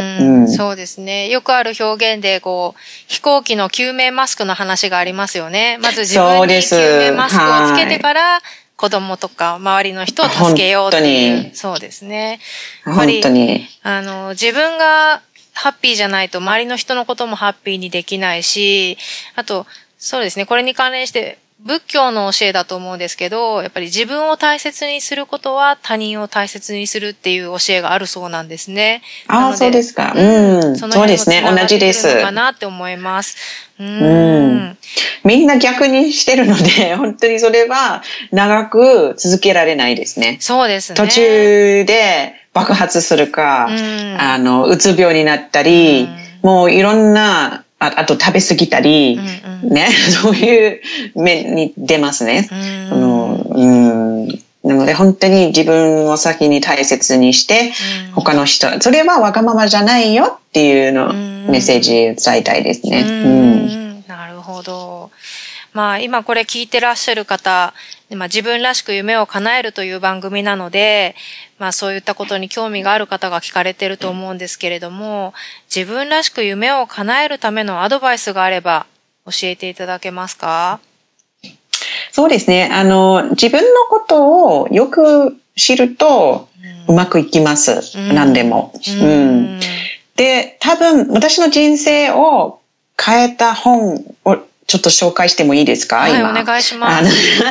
[0.57, 1.29] そうですね。
[1.29, 5.79] よくある表現で、こう、飛行機の救命マスクの話がありますよね。
[5.83, 8.43] まず自分に救命マスクをつけてから、
[8.83, 11.55] 子供とか周りの人を助けようっていう。
[11.55, 12.41] そうですね。
[12.85, 13.23] やっぱり、
[13.85, 18.99] あの、自分がハッピーじゃないと周りの人のこともハッピーにできないし、
[19.37, 19.69] あと、
[19.99, 29.03] そうですね、これに関連して仏教の教えだと思うんですけど、やっぱり自分を大切にすることは他人を大切にするっていう教えがあるそうなんですね。
[29.29, 30.13] ああ、そうですか。
[30.17, 30.77] うん。
[30.77, 31.43] そのそうですね。
[31.45, 32.21] 同じです。
[32.21, 33.37] かなって思います。
[33.79, 34.77] うん。
[35.25, 40.39] みんな逆にしてるので、 本当にそれは長く続けられないですね。
[40.41, 40.97] そうですね。
[40.97, 43.69] 途中で爆発するか、
[44.19, 46.09] あの、うつ病になったり、
[46.43, 49.89] もういろんなああと食べ過ぎたり、うんうん、ね、
[50.23, 50.81] そういう
[51.17, 52.49] 面に出ますね。
[52.53, 54.43] うん、うん。
[54.63, 57.73] なので本当に自分を先に大切にして、
[58.15, 63.01] 他の人、それはわがままじゃないよっていうの、メッセージ伝えたいですね。
[63.01, 64.05] うん。
[64.07, 65.11] なるほど。
[65.73, 67.75] まあ今これ聞いてらっしゃる方、
[68.17, 71.15] まあ、自分らしく夢を叶えるという番組なので、
[71.59, 75.35] まあそういったことに興味がある方が聞かれてると思うんですけれども、
[75.75, 78.87] 自分らしく夢を叶えるためのアドバイスがあれば
[79.27, 80.81] 教えていただけますか？
[82.11, 82.69] そうですね。
[82.73, 86.49] あの、自分のことをよく知ると
[86.89, 87.99] うまくいきます。
[87.99, 88.73] うん、何でも。
[89.01, 89.15] うん、う
[89.59, 89.61] ん、
[90.17, 92.61] で、多分私の人生を
[93.03, 95.97] 変えた本をちょっと紹介してもいいですか？
[95.97, 96.31] はい、今。
[96.31, 97.43] お願いします。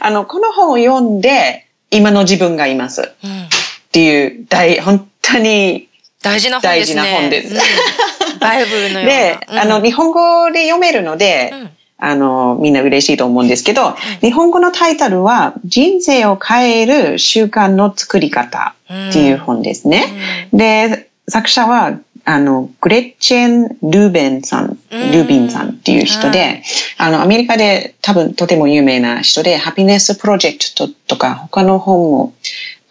[0.00, 3.12] あの、 この本を読んで、今の自分がいます。
[3.24, 3.44] うん、っ
[3.92, 5.88] ていう、大、本当に
[6.22, 7.02] 大事な本ですね。
[7.02, 7.54] 大事な本です。
[7.54, 9.02] うん、バイブルのような。
[9.04, 11.52] で、うん、あの、日本語で読めるので、
[11.98, 18.74] あの、みんな嬉しいと思うんですけど、日本語のタイトルは、人生を変える習慣の作り方
[19.10, 20.04] っていう本ですね。
[20.52, 26.62] で、作者はあの、グレッチェン・ルーベンさん、ルービンさんっていう人で、
[26.96, 32.32] あの、アメリカで多分とても有名な人で、ハピネスプロジェクトとか他の本を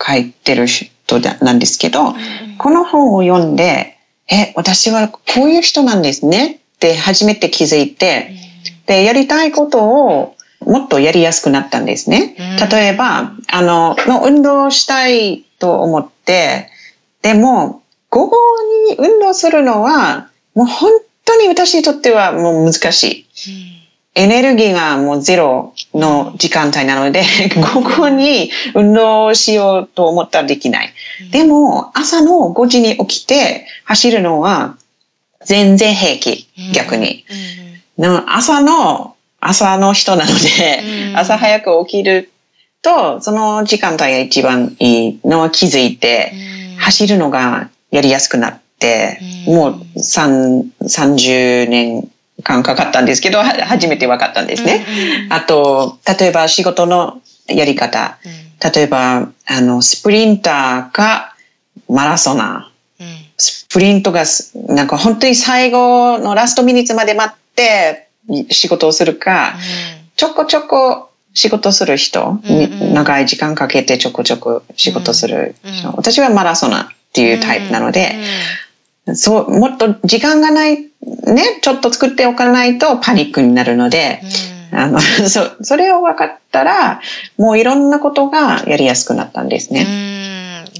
[0.05, 2.13] 書いてる人なんですけど、
[2.57, 3.97] この本を読んで、
[4.29, 8.31] え、私はこういう人なんですねって初めて気づいて、
[8.85, 12.35] で、やりたいことをもっとやりやすくなったんですね。
[12.71, 13.95] 例えば、あの、
[14.25, 16.69] 運動したいと思って、
[17.21, 18.37] でも、午後
[18.89, 20.91] に運動するのは、もう本
[21.27, 23.27] 当に私にとってはもう難しい。
[24.15, 27.23] エネルギーがもうゼロの時間帯なので、
[27.73, 30.93] ここに運動しようと思ったらできない。
[31.31, 34.75] でも、朝の5時に起きて走るのは
[35.45, 37.25] 全然平気、逆に。
[37.99, 42.31] でも朝の、朝の人なので、朝早く起きる
[42.81, 46.33] と、その時間帯が一番いいのは気づいて、
[46.79, 48.66] 走るのがやりやすくなって、
[49.47, 52.09] もう30年
[52.43, 54.85] 間かかったんですけど、初めて分かったんですね。
[55.29, 58.17] あと、例えば仕事のやり方。
[58.73, 61.35] 例えば、あの、スプリンターか
[61.89, 62.77] マラソナー。
[63.37, 64.23] スプリントが、
[64.67, 68.07] なんか本当に最後のラストミニッツまで待って
[68.49, 69.55] 仕事をするか、
[70.15, 72.39] ちょこちょこ仕事する人、
[72.93, 75.93] 長い時間かけてちょこちょこ仕事する人。
[75.95, 78.15] 私はマラソナーっていうタイプなので、
[79.15, 80.89] そう、もっと時間がない、ね、
[81.61, 84.21] ちょっと作っておかないとパニックになるので、
[84.71, 84.99] うん、あの、
[85.29, 87.01] そ、それを分かったら、
[87.37, 89.85] もういろんなことがやりやすくなったんですね。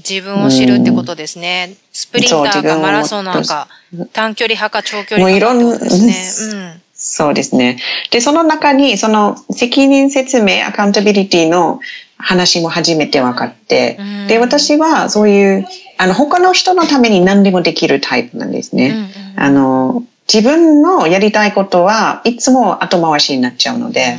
[0.08, 1.74] 自分を知るってことですね。
[1.92, 3.68] スプリンターかマラソンなんか、
[4.12, 6.52] 短距離派か長距離派かってことですね。
[6.52, 7.78] うんそうですね。
[8.10, 11.78] で、その中に、その責任説明、アカウンタビリティの
[12.18, 13.98] 話も初めて分かって、
[14.28, 15.66] で、私はそういう、
[15.96, 18.92] あの、他の人のために何でもできるタイプなんですね。
[19.36, 24.18] あの、自分のやりたいことはいつも後回しになっちゃうので、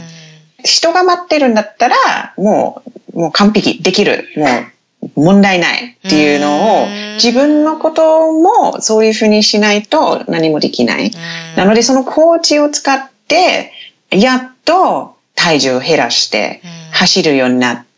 [0.64, 1.96] 人が待ってるんだったら、
[2.38, 2.82] も
[3.14, 11.12] う、もう完璧、できる、もう問題ないっていうのを、自分のこともそういうふうにしないと何もできない。
[11.56, 13.72] なので、そのコーチを使って、
[14.10, 17.89] やっと体重を減らして、走るようになって、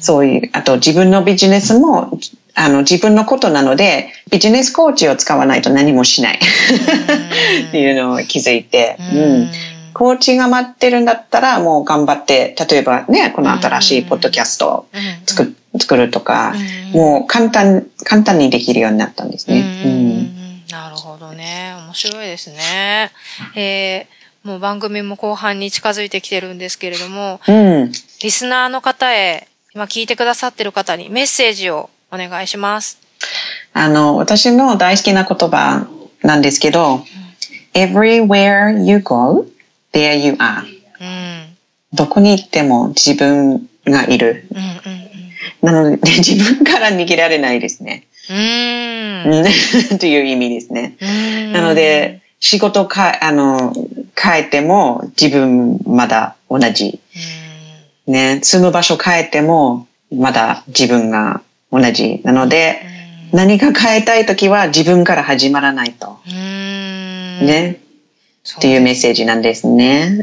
[0.00, 2.18] そういう、あと自分のビジネスも、
[2.54, 6.38] あの、自分のことなので、ビジネスコーチを使わないと何もしない。
[7.68, 9.50] っていうのを気づいて、うん。
[9.94, 14.86] コーチが待ってるんだったら、もう頑張って、例えばね、この新しいポッドキャストを
[15.26, 16.54] 作作るとか、
[16.92, 19.82] もう簡単、簡単にできるようになったんですね。
[19.84, 21.74] うん、なるほどね。
[21.86, 23.10] 面白いですね。
[23.54, 27.92] えーもう番組も後半に近づいてきてるんですけれども、うん、
[28.22, 33.00] リスナーの方へ、今聞いてくださってる方にメッセージをお願いします。
[33.72, 35.88] あの、私の大好きな言葉
[36.22, 37.02] なんですけど、うん、
[37.74, 39.46] everywhere you go,
[39.92, 40.62] there you are、
[41.00, 41.56] うん。
[41.92, 44.46] どこに行っても自分がいる。
[44.52, 44.64] うんうん
[45.64, 48.04] うん、なので、自分から逃げられないですね。
[48.30, 49.98] うん。
[49.98, 50.94] という意味ですね。
[51.52, 53.74] なので、仕事か、あの、
[54.16, 57.00] 変えても自分まだ同じ。
[58.06, 62.20] ね、住む場所変えてもまだ自分が同じ。
[62.24, 62.82] なので、
[63.32, 66.18] 何か変えたいときは自分から始まらないと。
[66.26, 67.80] ね。
[68.58, 70.20] っていうメッセージなんですね。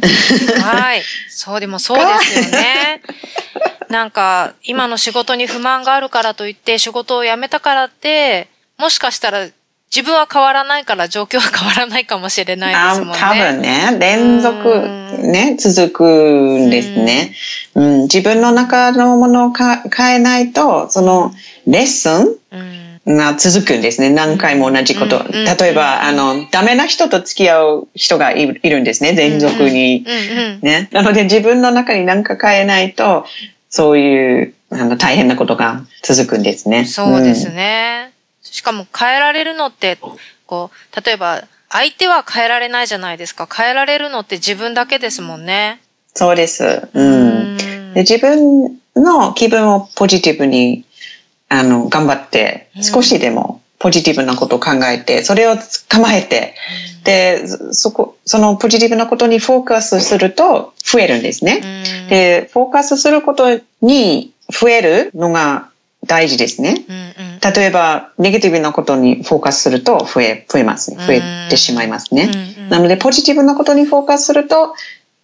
[0.62, 1.02] はい。
[1.30, 3.02] そうでもそうですよね。
[3.90, 9.48] なんか、今の仕事に不満があるからといって仕事を辞めたからって、もしかしたら
[9.96, 13.20] 自分は変わらないから状況は変わらないかもしれないですもんね。
[13.20, 14.88] 多分ね、連続
[15.22, 17.34] ね、続くんですね。
[17.74, 21.34] うん、自分の中のものを変えないと、その
[21.66, 22.38] レッスン
[23.18, 24.12] が続くんですね。
[24.12, 25.24] 何回も同じこと。
[25.32, 30.06] 例えば、あの、ダメな人と付き合う人がいるんですね、連続に。
[30.62, 30.88] ね。
[30.92, 33.26] なので自分の中に何か変えないと、
[33.70, 36.86] そういうあの大変なことが続くんですね。
[36.86, 38.12] そうですね。
[38.52, 39.98] しかも変えられるのって、
[40.46, 43.48] こう、例えば、相手は変えられないじゃないですか。
[43.52, 45.82] 変えられるのって自分だけですもんね。
[46.16, 46.90] そうです。
[46.94, 47.58] うん。
[47.94, 50.84] で自分の気分をポジティブに、
[51.48, 55.56] あの、頑張って、少しでもポジティブなことを考えて、それを
[55.88, 56.56] 構えて、
[57.04, 61.62] で、そこ、そのポジティブなことにフォーカスすると増えるんですね。
[62.10, 65.69] で、フォーカスすることに増えるのが
[66.10, 66.86] 大事ですね。
[67.56, 70.98] 例えば、ネガティブなことにフォーカスすると増え、増えますね。
[71.06, 72.32] 増えてしまいますね。
[72.70, 74.74] なので、ポジティブなことにフォーカスすると、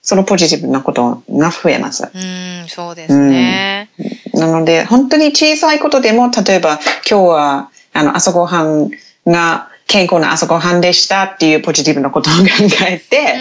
[0.04, 2.04] そのポジティブなことが増えます。
[2.04, 3.90] うん、そうですね。
[4.36, 6.80] なので、本当に小さいことでも、例えば、
[7.10, 8.92] 今日は、あの、朝ごはん
[9.26, 12.40] が健康な朝ごはんでしたっていうポジティブなことを考
[12.88, 13.36] えて、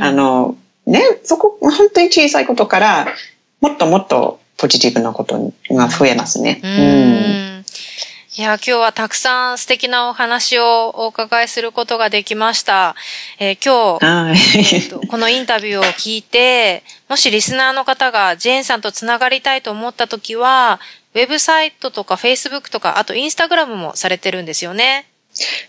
[0.00, 3.08] あの、ね、そこ、本当に小さいことから、
[3.60, 6.60] もっともっとポジティブなことが増えますね。
[6.62, 7.64] うん。
[8.38, 12.94] いや、今日はたくさん素敵なお話をお伺いすることができました。
[13.40, 20.78] えー、今日、えー、このインタビューを聞いて、もしリスナーの方がジェーンさんとつながりたいと思ったときは、
[21.14, 25.06] ウェブサイトとかフェイスブックとか、あとインスタグラムもされてるんですよね。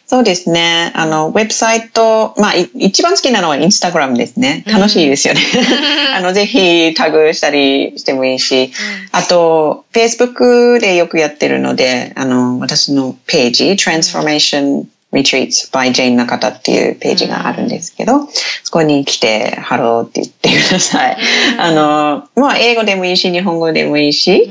[0.05, 0.91] そうですね。
[0.95, 4.63] あの、ウェブサイト、まあ、一番好きなのはインスタグラムですね。
[4.67, 5.41] 楽しいですよね。
[6.15, 8.71] あの、ぜひタグしたりしてもいいし、
[9.11, 18.27] あと、Facebook でよくやってるので、あの、私のページ、Transformation Retreats by Jayne の方っていうページがあるんですけど、
[18.63, 21.17] そこに来て、ハローって言ってください。
[21.57, 24.49] あの、まあ、英語でもいいし、日本語でもいいし、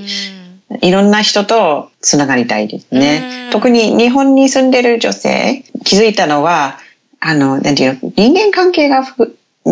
[0.83, 3.49] いろんな人とつながりたいですね。
[3.53, 6.79] 特に日本に住んでる女性、気づいたのは、
[7.21, 9.05] あの、なんていうの、人間関係が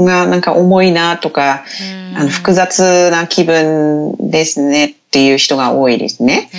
[0.04, 1.64] がなんか重いなとか、
[2.14, 6.50] あの複雑な気分ですねっていう人が多いですね。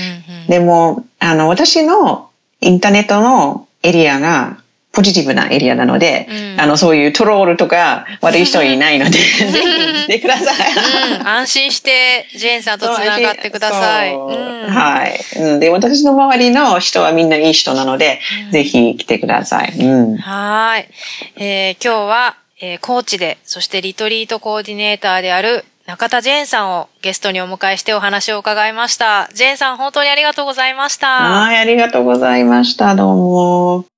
[0.47, 2.29] でも、あの、私の
[2.61, 4.57] インターネットのエリアが
[4.97, 11.19] ポジティブなエリアなので、うん、あの、そういうトロールとか悪い人いないので、ぜひ来てください。
[11.19, 14.17] うん、安心して、ジェーンさんとつながってください。
[14.17, 15.59] はい。
[15.59, 18.19] で、私の周りの人はみんないい人なので、
[18.51, 19.71] ぜひ来てください。
[20.17, 20.89] はい。
[21.35, 29.29] えー、今日は、えー、コーチで、そしてリトリートコーディネーターである中田ジェーンさんをゲストにお迎えしてお話を伺いました。
[29.35, 31.07] ジェーンさん、本当にありがとうございました。
[31.07, 32.95] はい、ありがとうございました。
[32.95, 33.96] どうも。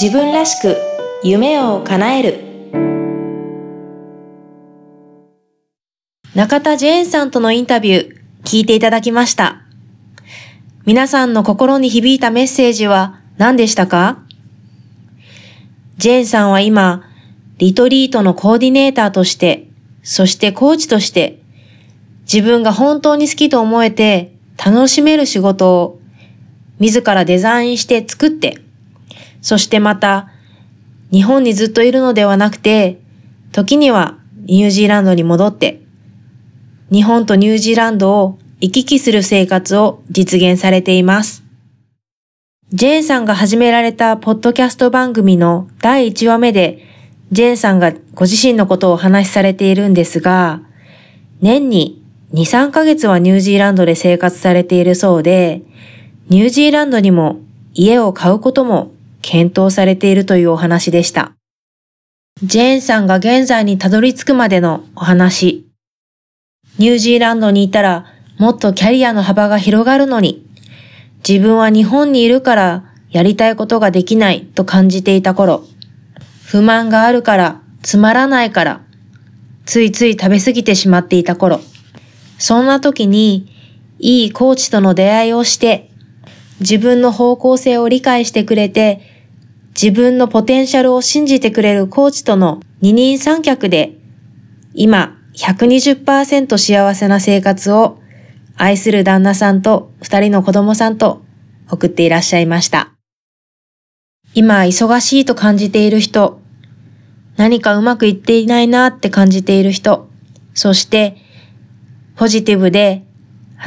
[0.00, 0.76] 自分らしく
[1.24, 2.38] 夢を叶える
[6.36, 9.62] 中田ジェーンさんとのインタビュー聞いていただきました。
[10.86, 14.22] 皆さんの心に響いたメッセージは何でしたか？
[15.96, 17.02] ジェーンさんは今、
[17.56, 19.66] リトリートのコーディネーターとして、
[20.04, 21.40] そしてコーチとして、
[22.22, 24.32] 自分が本当に好きと思えて
[24.64, 26.00] 楽しめる仕事を
[26.78, 28.62] 自らデザインして作って
[29.48, 30.28] そしてまた、
[31.10, 32.98] 日本にずっといるのではなくて、
[33.50, 35.80] 時にはニュージーランドに戻って、
[36.92, 41.44] 日本とニュージーランドを行き来する生活を実現されています。
[42.74, 46.84] ジェーンさんが始められたポッドキャスト番組の第1話目で、
[47.32, 50.60] ジェーンさんがご自身のことをお話しされているんですが、
[51.40, 55.62] 年に2、3ヶ月はニュージーランドで生活されているそうで、
[56.28, 57.40] ニュージーランドにも
[57.72, 58.92] 家を買うことも
[59.22, 61.32] 検討されているというお話でした。
[62.42, 65.66] ジェーンさんが現在にたどり着くまでのお話。
[66.78, 68.06] ニュージーランドにいたら
[68.38, 70.46] もっとキャリアの幅が広がるのに、
[71.28, 75.64] 自分は日本にいるからやりたいことができないと感じていた頃、
[76.44, 78.80] 不満があるから、つまらないから、
[79.66, 81.60] ついつい食べ過ぎてしまっていた頃、
[82.38, 83.52] そんな時に、
[83.98, 85.87] いいコーチとの出会いをして、
[86.60, 89.00] 自分の方向性を理解してくれて、
[89.80, 93.92] 自分のポテンシャルを信じてくれるコーチとの二人三脚で、
[94.74, 97.98] 今120%幸せな生活を
[98.56, 101.22] 愛する旦那さんと二人の子供さんと
[101.70, 102.92] 送っていらっしゃいました。
[104.34, 106.40] 今忙しいと感じている人、
[107.36, 110.08] 何かうまくいっていないなって感じている人、
[110.54, 111.16] そして
[112.16, 113.04] ポジティブで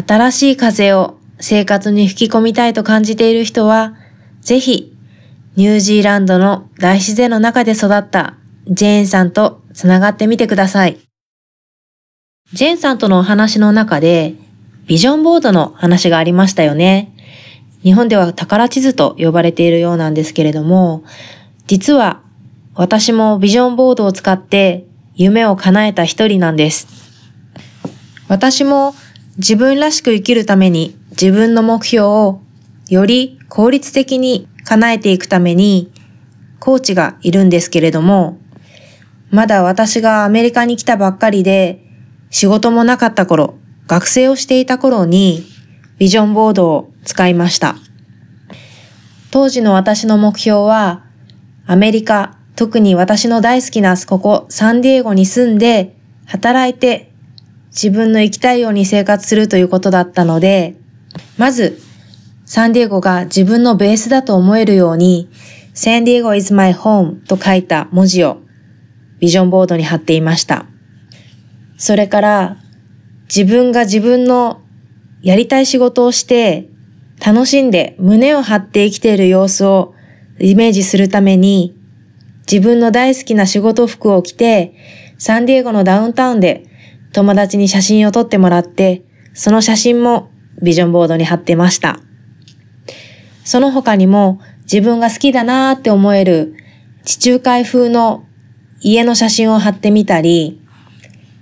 [0.06, 3.96] 新しい風を生活に吹き込みたいと感じている人は、
[4.42, 4.96] ぜひ、
[5.58, 8.36] ニュージーランドの大自然の中で育った
[8.68, 10.98] ジェーンさんとつながってみてください。
[12.54, 14.36] ジェーンさんとのお話の中で、
[14.88, 17.14] ビジョンボードの話がありましたよね。
[17.84, 21.04] 日本では宝地図と呼ばれているようなんですけれども、
[21.66, 22.22] 実は
[22.76, 24.86] 私もビジョンボードを使って
[25.16, 26.88] 夢を叶えた一人なんです。
[28.28, 28.94] 私も
[29.38, 32.42] 自分らしく生きるために自分の目標を
[32.90, 35.92] より効率的に叶えていくために
[36.60, 38.38] コーチがいるんですけれども、
[39.30, 41.84] まだ私がアメリカに来たばっかりで
[42.30, 43.56] 仕事もなかった頃、
[43.88, 45.44] 学生をしていた頃に
[45.98, 47.76] ビジョンボードを使いました。
[49.32, 51.06] 当時の私の目標は
[51.66, 55.96] アメリカ、特に私の大好きなここサンディエゴに住んで
[56.26, 57.12] 働いて
[57.68, 60.76] 自分の生きたいように生活するということだったので、
[61.38, 61.80] まず、
[62.46, 65.30] サンディエゴが自分のベースだと思えるように、
[65.74, 68.42] サンディエゴ is my home と書いた文字を
[69.20, 70.66] ビジョンボードに貼っていました。
[71.78, 72.58] それから、
[73.34, 74.62] 自分が自分の
[75.22, 76.68] やりたい仕事をして
[77.24, 79.94] 楽しんで胸を張って生きている様子を
[80.40, 81.78] イメージするために
[82.52, 84.76] 自分の大好きな仕事服を着て
[85.20, 86.66] サンディエゴのダウンタウンで
[87.14, 89.04] 友達に写真を撮ってもらって
[89.34, 90.31] その写真も
[90.62, 92.00] ビジョンボードに貼ってました。
[93.44, 96.56] その他にも自分が好きだなーって思える
[97.04, 98.26] 地中海風の
[98.82, 100.62] 家の写真を貼ってみたり、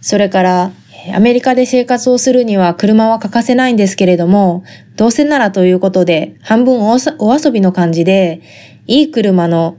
[0.01, 0.71] それから
[1.13, 4.63] アメリカで生活をするには車は欠かせないんですけれども、
[4.95, 8.41] どうせならということで、半分お遊びの感じで、
[8.87, 9.77] いい車の、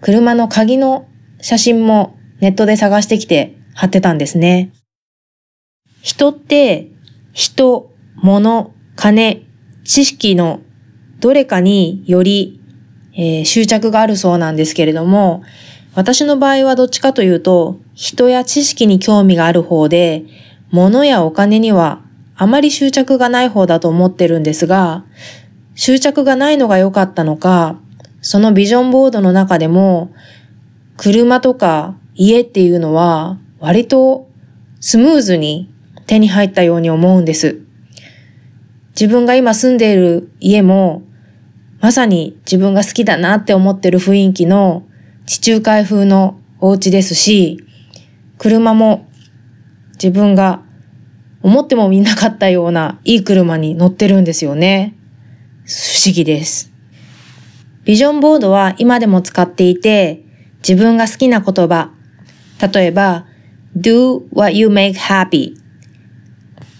[0.00, 1.06] 車の鍵の
[1.40, 4.72] 写真もネットで探してきて貼ってたんですね。
[6.02, 6.88] 人って、
[7.32, 9.46] 人、物、金、
[9.84, 10.60] 知識の
[11.20, 12.60] どれかにより、
[13.14, 15.42] えー、執着があるそうなんですけれども、
[15.94, 20.24] 私の場合はどっちかというと、人や知識に興味がある方で、
[20.70, 22.02] 物やお金には
[22.36, 25.04] あまり執着がない方だと思ってるんですが、
[25.74, 27.78] 執着がないのが良かったのか、
[28.20, 30.10] そのビジョンボードの中でも、
[30.96, 34.28] 車とか家っていうのは割と
[34.80, 35.70] スムーズに
[36.06, 37.65] 手に入ったように思うんです。
[38.98, 41.02] 自分が今住んでいる家も、
[41.80, 44.86] まさに自分が好きだなって思ってる雰囲気の
[45.26, 47.62] 地中海風のお家ですし、
[48.38, 49.06] 車も
[49.92, 50.62] 自分が
[51.42, 54.96] 思ってもみなかったようないい車に乗ってるんですよね。
[55.66, 55.72] 不
[56.06, 56.72] 思議です。
[57.84, 60.24] ビジョンボードは今でも使っていて、
[60.66, 61.90] 自分が好きな言葉、
[62.72, 63.26] 例えば、
[63.76, 65.65] do what you make happy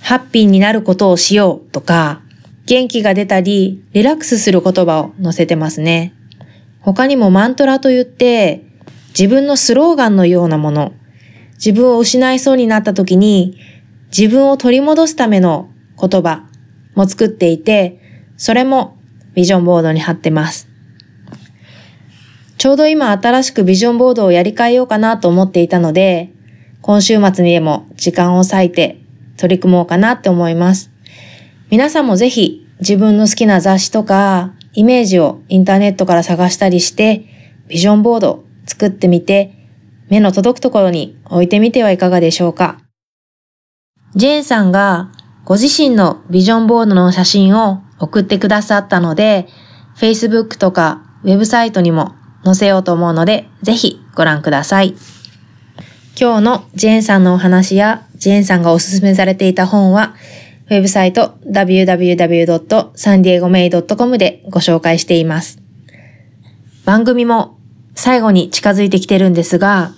[0.06, 2.22] ハッピーになることをしようとか、
[2.66, 6.14] 元気が出たり、リラックスする言葉を載せてますね。
[6.78, 8.62] 他にもマントラと言って、
[9.08, 10.92] 自分のスローガンのようなもの、
[11.54, 13.58] 自分を失いそうになった時に、
[14.16, 16.44] 自分を取り戻すための言葉
[16.94, 18.00] も作っていて、
[18.36, 18.96] それも
[19.34, 20.68] ビジョンボードに貼ってます。
[22.58, 26.30] ちょうど今新しくビジョンボードをやり替えようかなと思っていたので、
[26.80, 29.00] 今週末にでも時間を割いて
[29.36, 30.90] 取り組もうかなって思います。
[31.70, 37.24] 皆さんもぜひ自分の好きな雑誌とかイメージをインターネットから探したりして、
[37.68, 39.52] ビジョンボード作ってみて、
[40.08, 42.78] 目の届くところに置いてみてはいかがでしょうか。
[44.14, 45.10] ジェーンさんが
[45.44, 49.48] ご自身のビジョンボードの写真を送ってくださったので、
[49.96, 52.14] Facebook とかウェブサイトにも
[52.44, 54.94] 載せようと思うので、ぜひご覧ください。
[56.18, 60.14] 今日のジェーンさんのお話やジェーンさんがおすすめされていた本は、
[60.68, 65.60] ウェブサイト www.sandiegomay.com でご紹介しています。
[66.84, 67.58] 番組も
[67.94, 69.92] 最後に近づいてきてるんですが、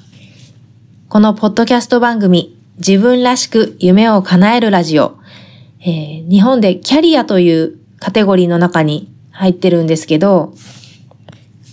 [1.09, 5.17] このポッドキャスト番組、自分らしく夢を叶えるラジオ、
[5.81, 10.53] えー、日本でキャリアというカテゴリーの中に入ってるんですけど、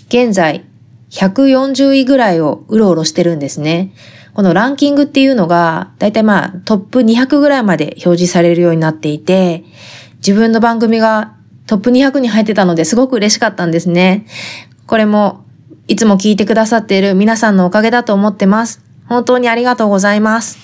[0.08, 0.64] 現在
[1.10, 3.91] 140位ぐらいをうろうろしてるんですね。
[4.36, 9.64] このランキングっていうのが、だいたいまあトップ200ぐらいまで表示されるようになっていて、
[10.18, 14.26] 自分の番組がトップ200に入ってたのですごく嬉しかったんですね。
[14.88, 15.46] これも
[15.88, 18.84] いつも聞いてくださっている皆さんのおかげだと思ってます。
[19.08, 20.60] 本当にありがとうございます。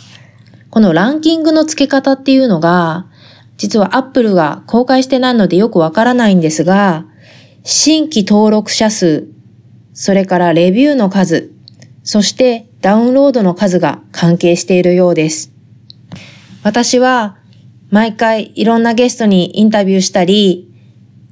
[0.69, 3.05] このランキングの付け方っていうのが、
[3.55, 7.05] 実は Apple が公開してないのでよくわからないんですが、
[7.63, 9.27] 新規登録者数、
[9.93, 11.53] それからレビューの数、
[12.03, 15.51] そしてダウンロードの数が関係しているようです。
[16.63, 17.37] 私は
[17.89, 20.67] 毎回いろんなゲストにインタビューしたり、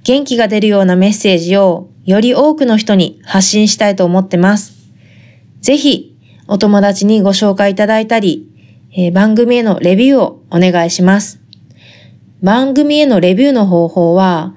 [0.04, 4.74] 元気が出るようなメッセージをより多くの人に発信したいと思ってます。
[5.62, 8.48] ぜひお友達にご紹介いただいたり、
[8.92, 11.40] えー、番組へのレビューをお願いします。
[12.42, 14.54] 番組へのレビューの方法は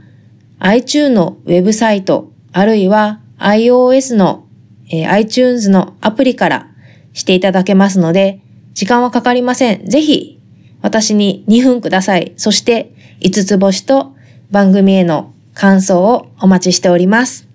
[0.59, 4.47] iTunes のウェブサイト、あるいは iOS の、
[4.91, 6.72] えー、iTunes のアプリから
[7.13, 8.41] していただけますので、
[8.75, 9.87] 時間はかかりません。
[9.87, 10.41] ぜひ、
[10.81, 12.33] 私に2分ください。
[12.37, 14.15] そして、5つ星と
[14.51, 17.49] 番組への感想をお待ちしております。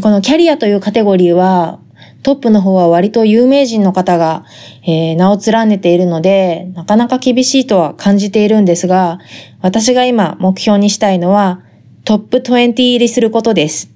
[0.00, 1.80] このキャリアというカテゴリーは、
[2.22, 4.44] トップの方は割と有名人の方が、
[4.84, 9.18] えー、名を連ねているので、なかなか厳しいとは感じているんですが、
[9.60, 11.62] 私が今目標にしたいのは、
[12.04, 13.90] トップ20入りすることです。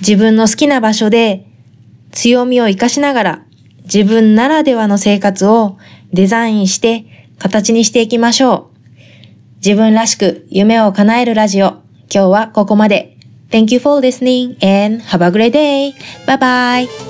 [0.00, 1.46] 自分の好きな場所で
[2.10, 3.44] 強みを活かしながら
[3.84, 5.78] 自分ならではの生活を
[6.12, 7.04] デザインして
[7.38, 8.70] 形にしていきましょう。
[9.56, 11.82] 自分らしく夢を叶えるラジオ。
[12.12, 13.16] 今日はここまで。
[13.50, 15.92] Thank you for listening and have a great day.
[16.26, 17.09] Bye bye.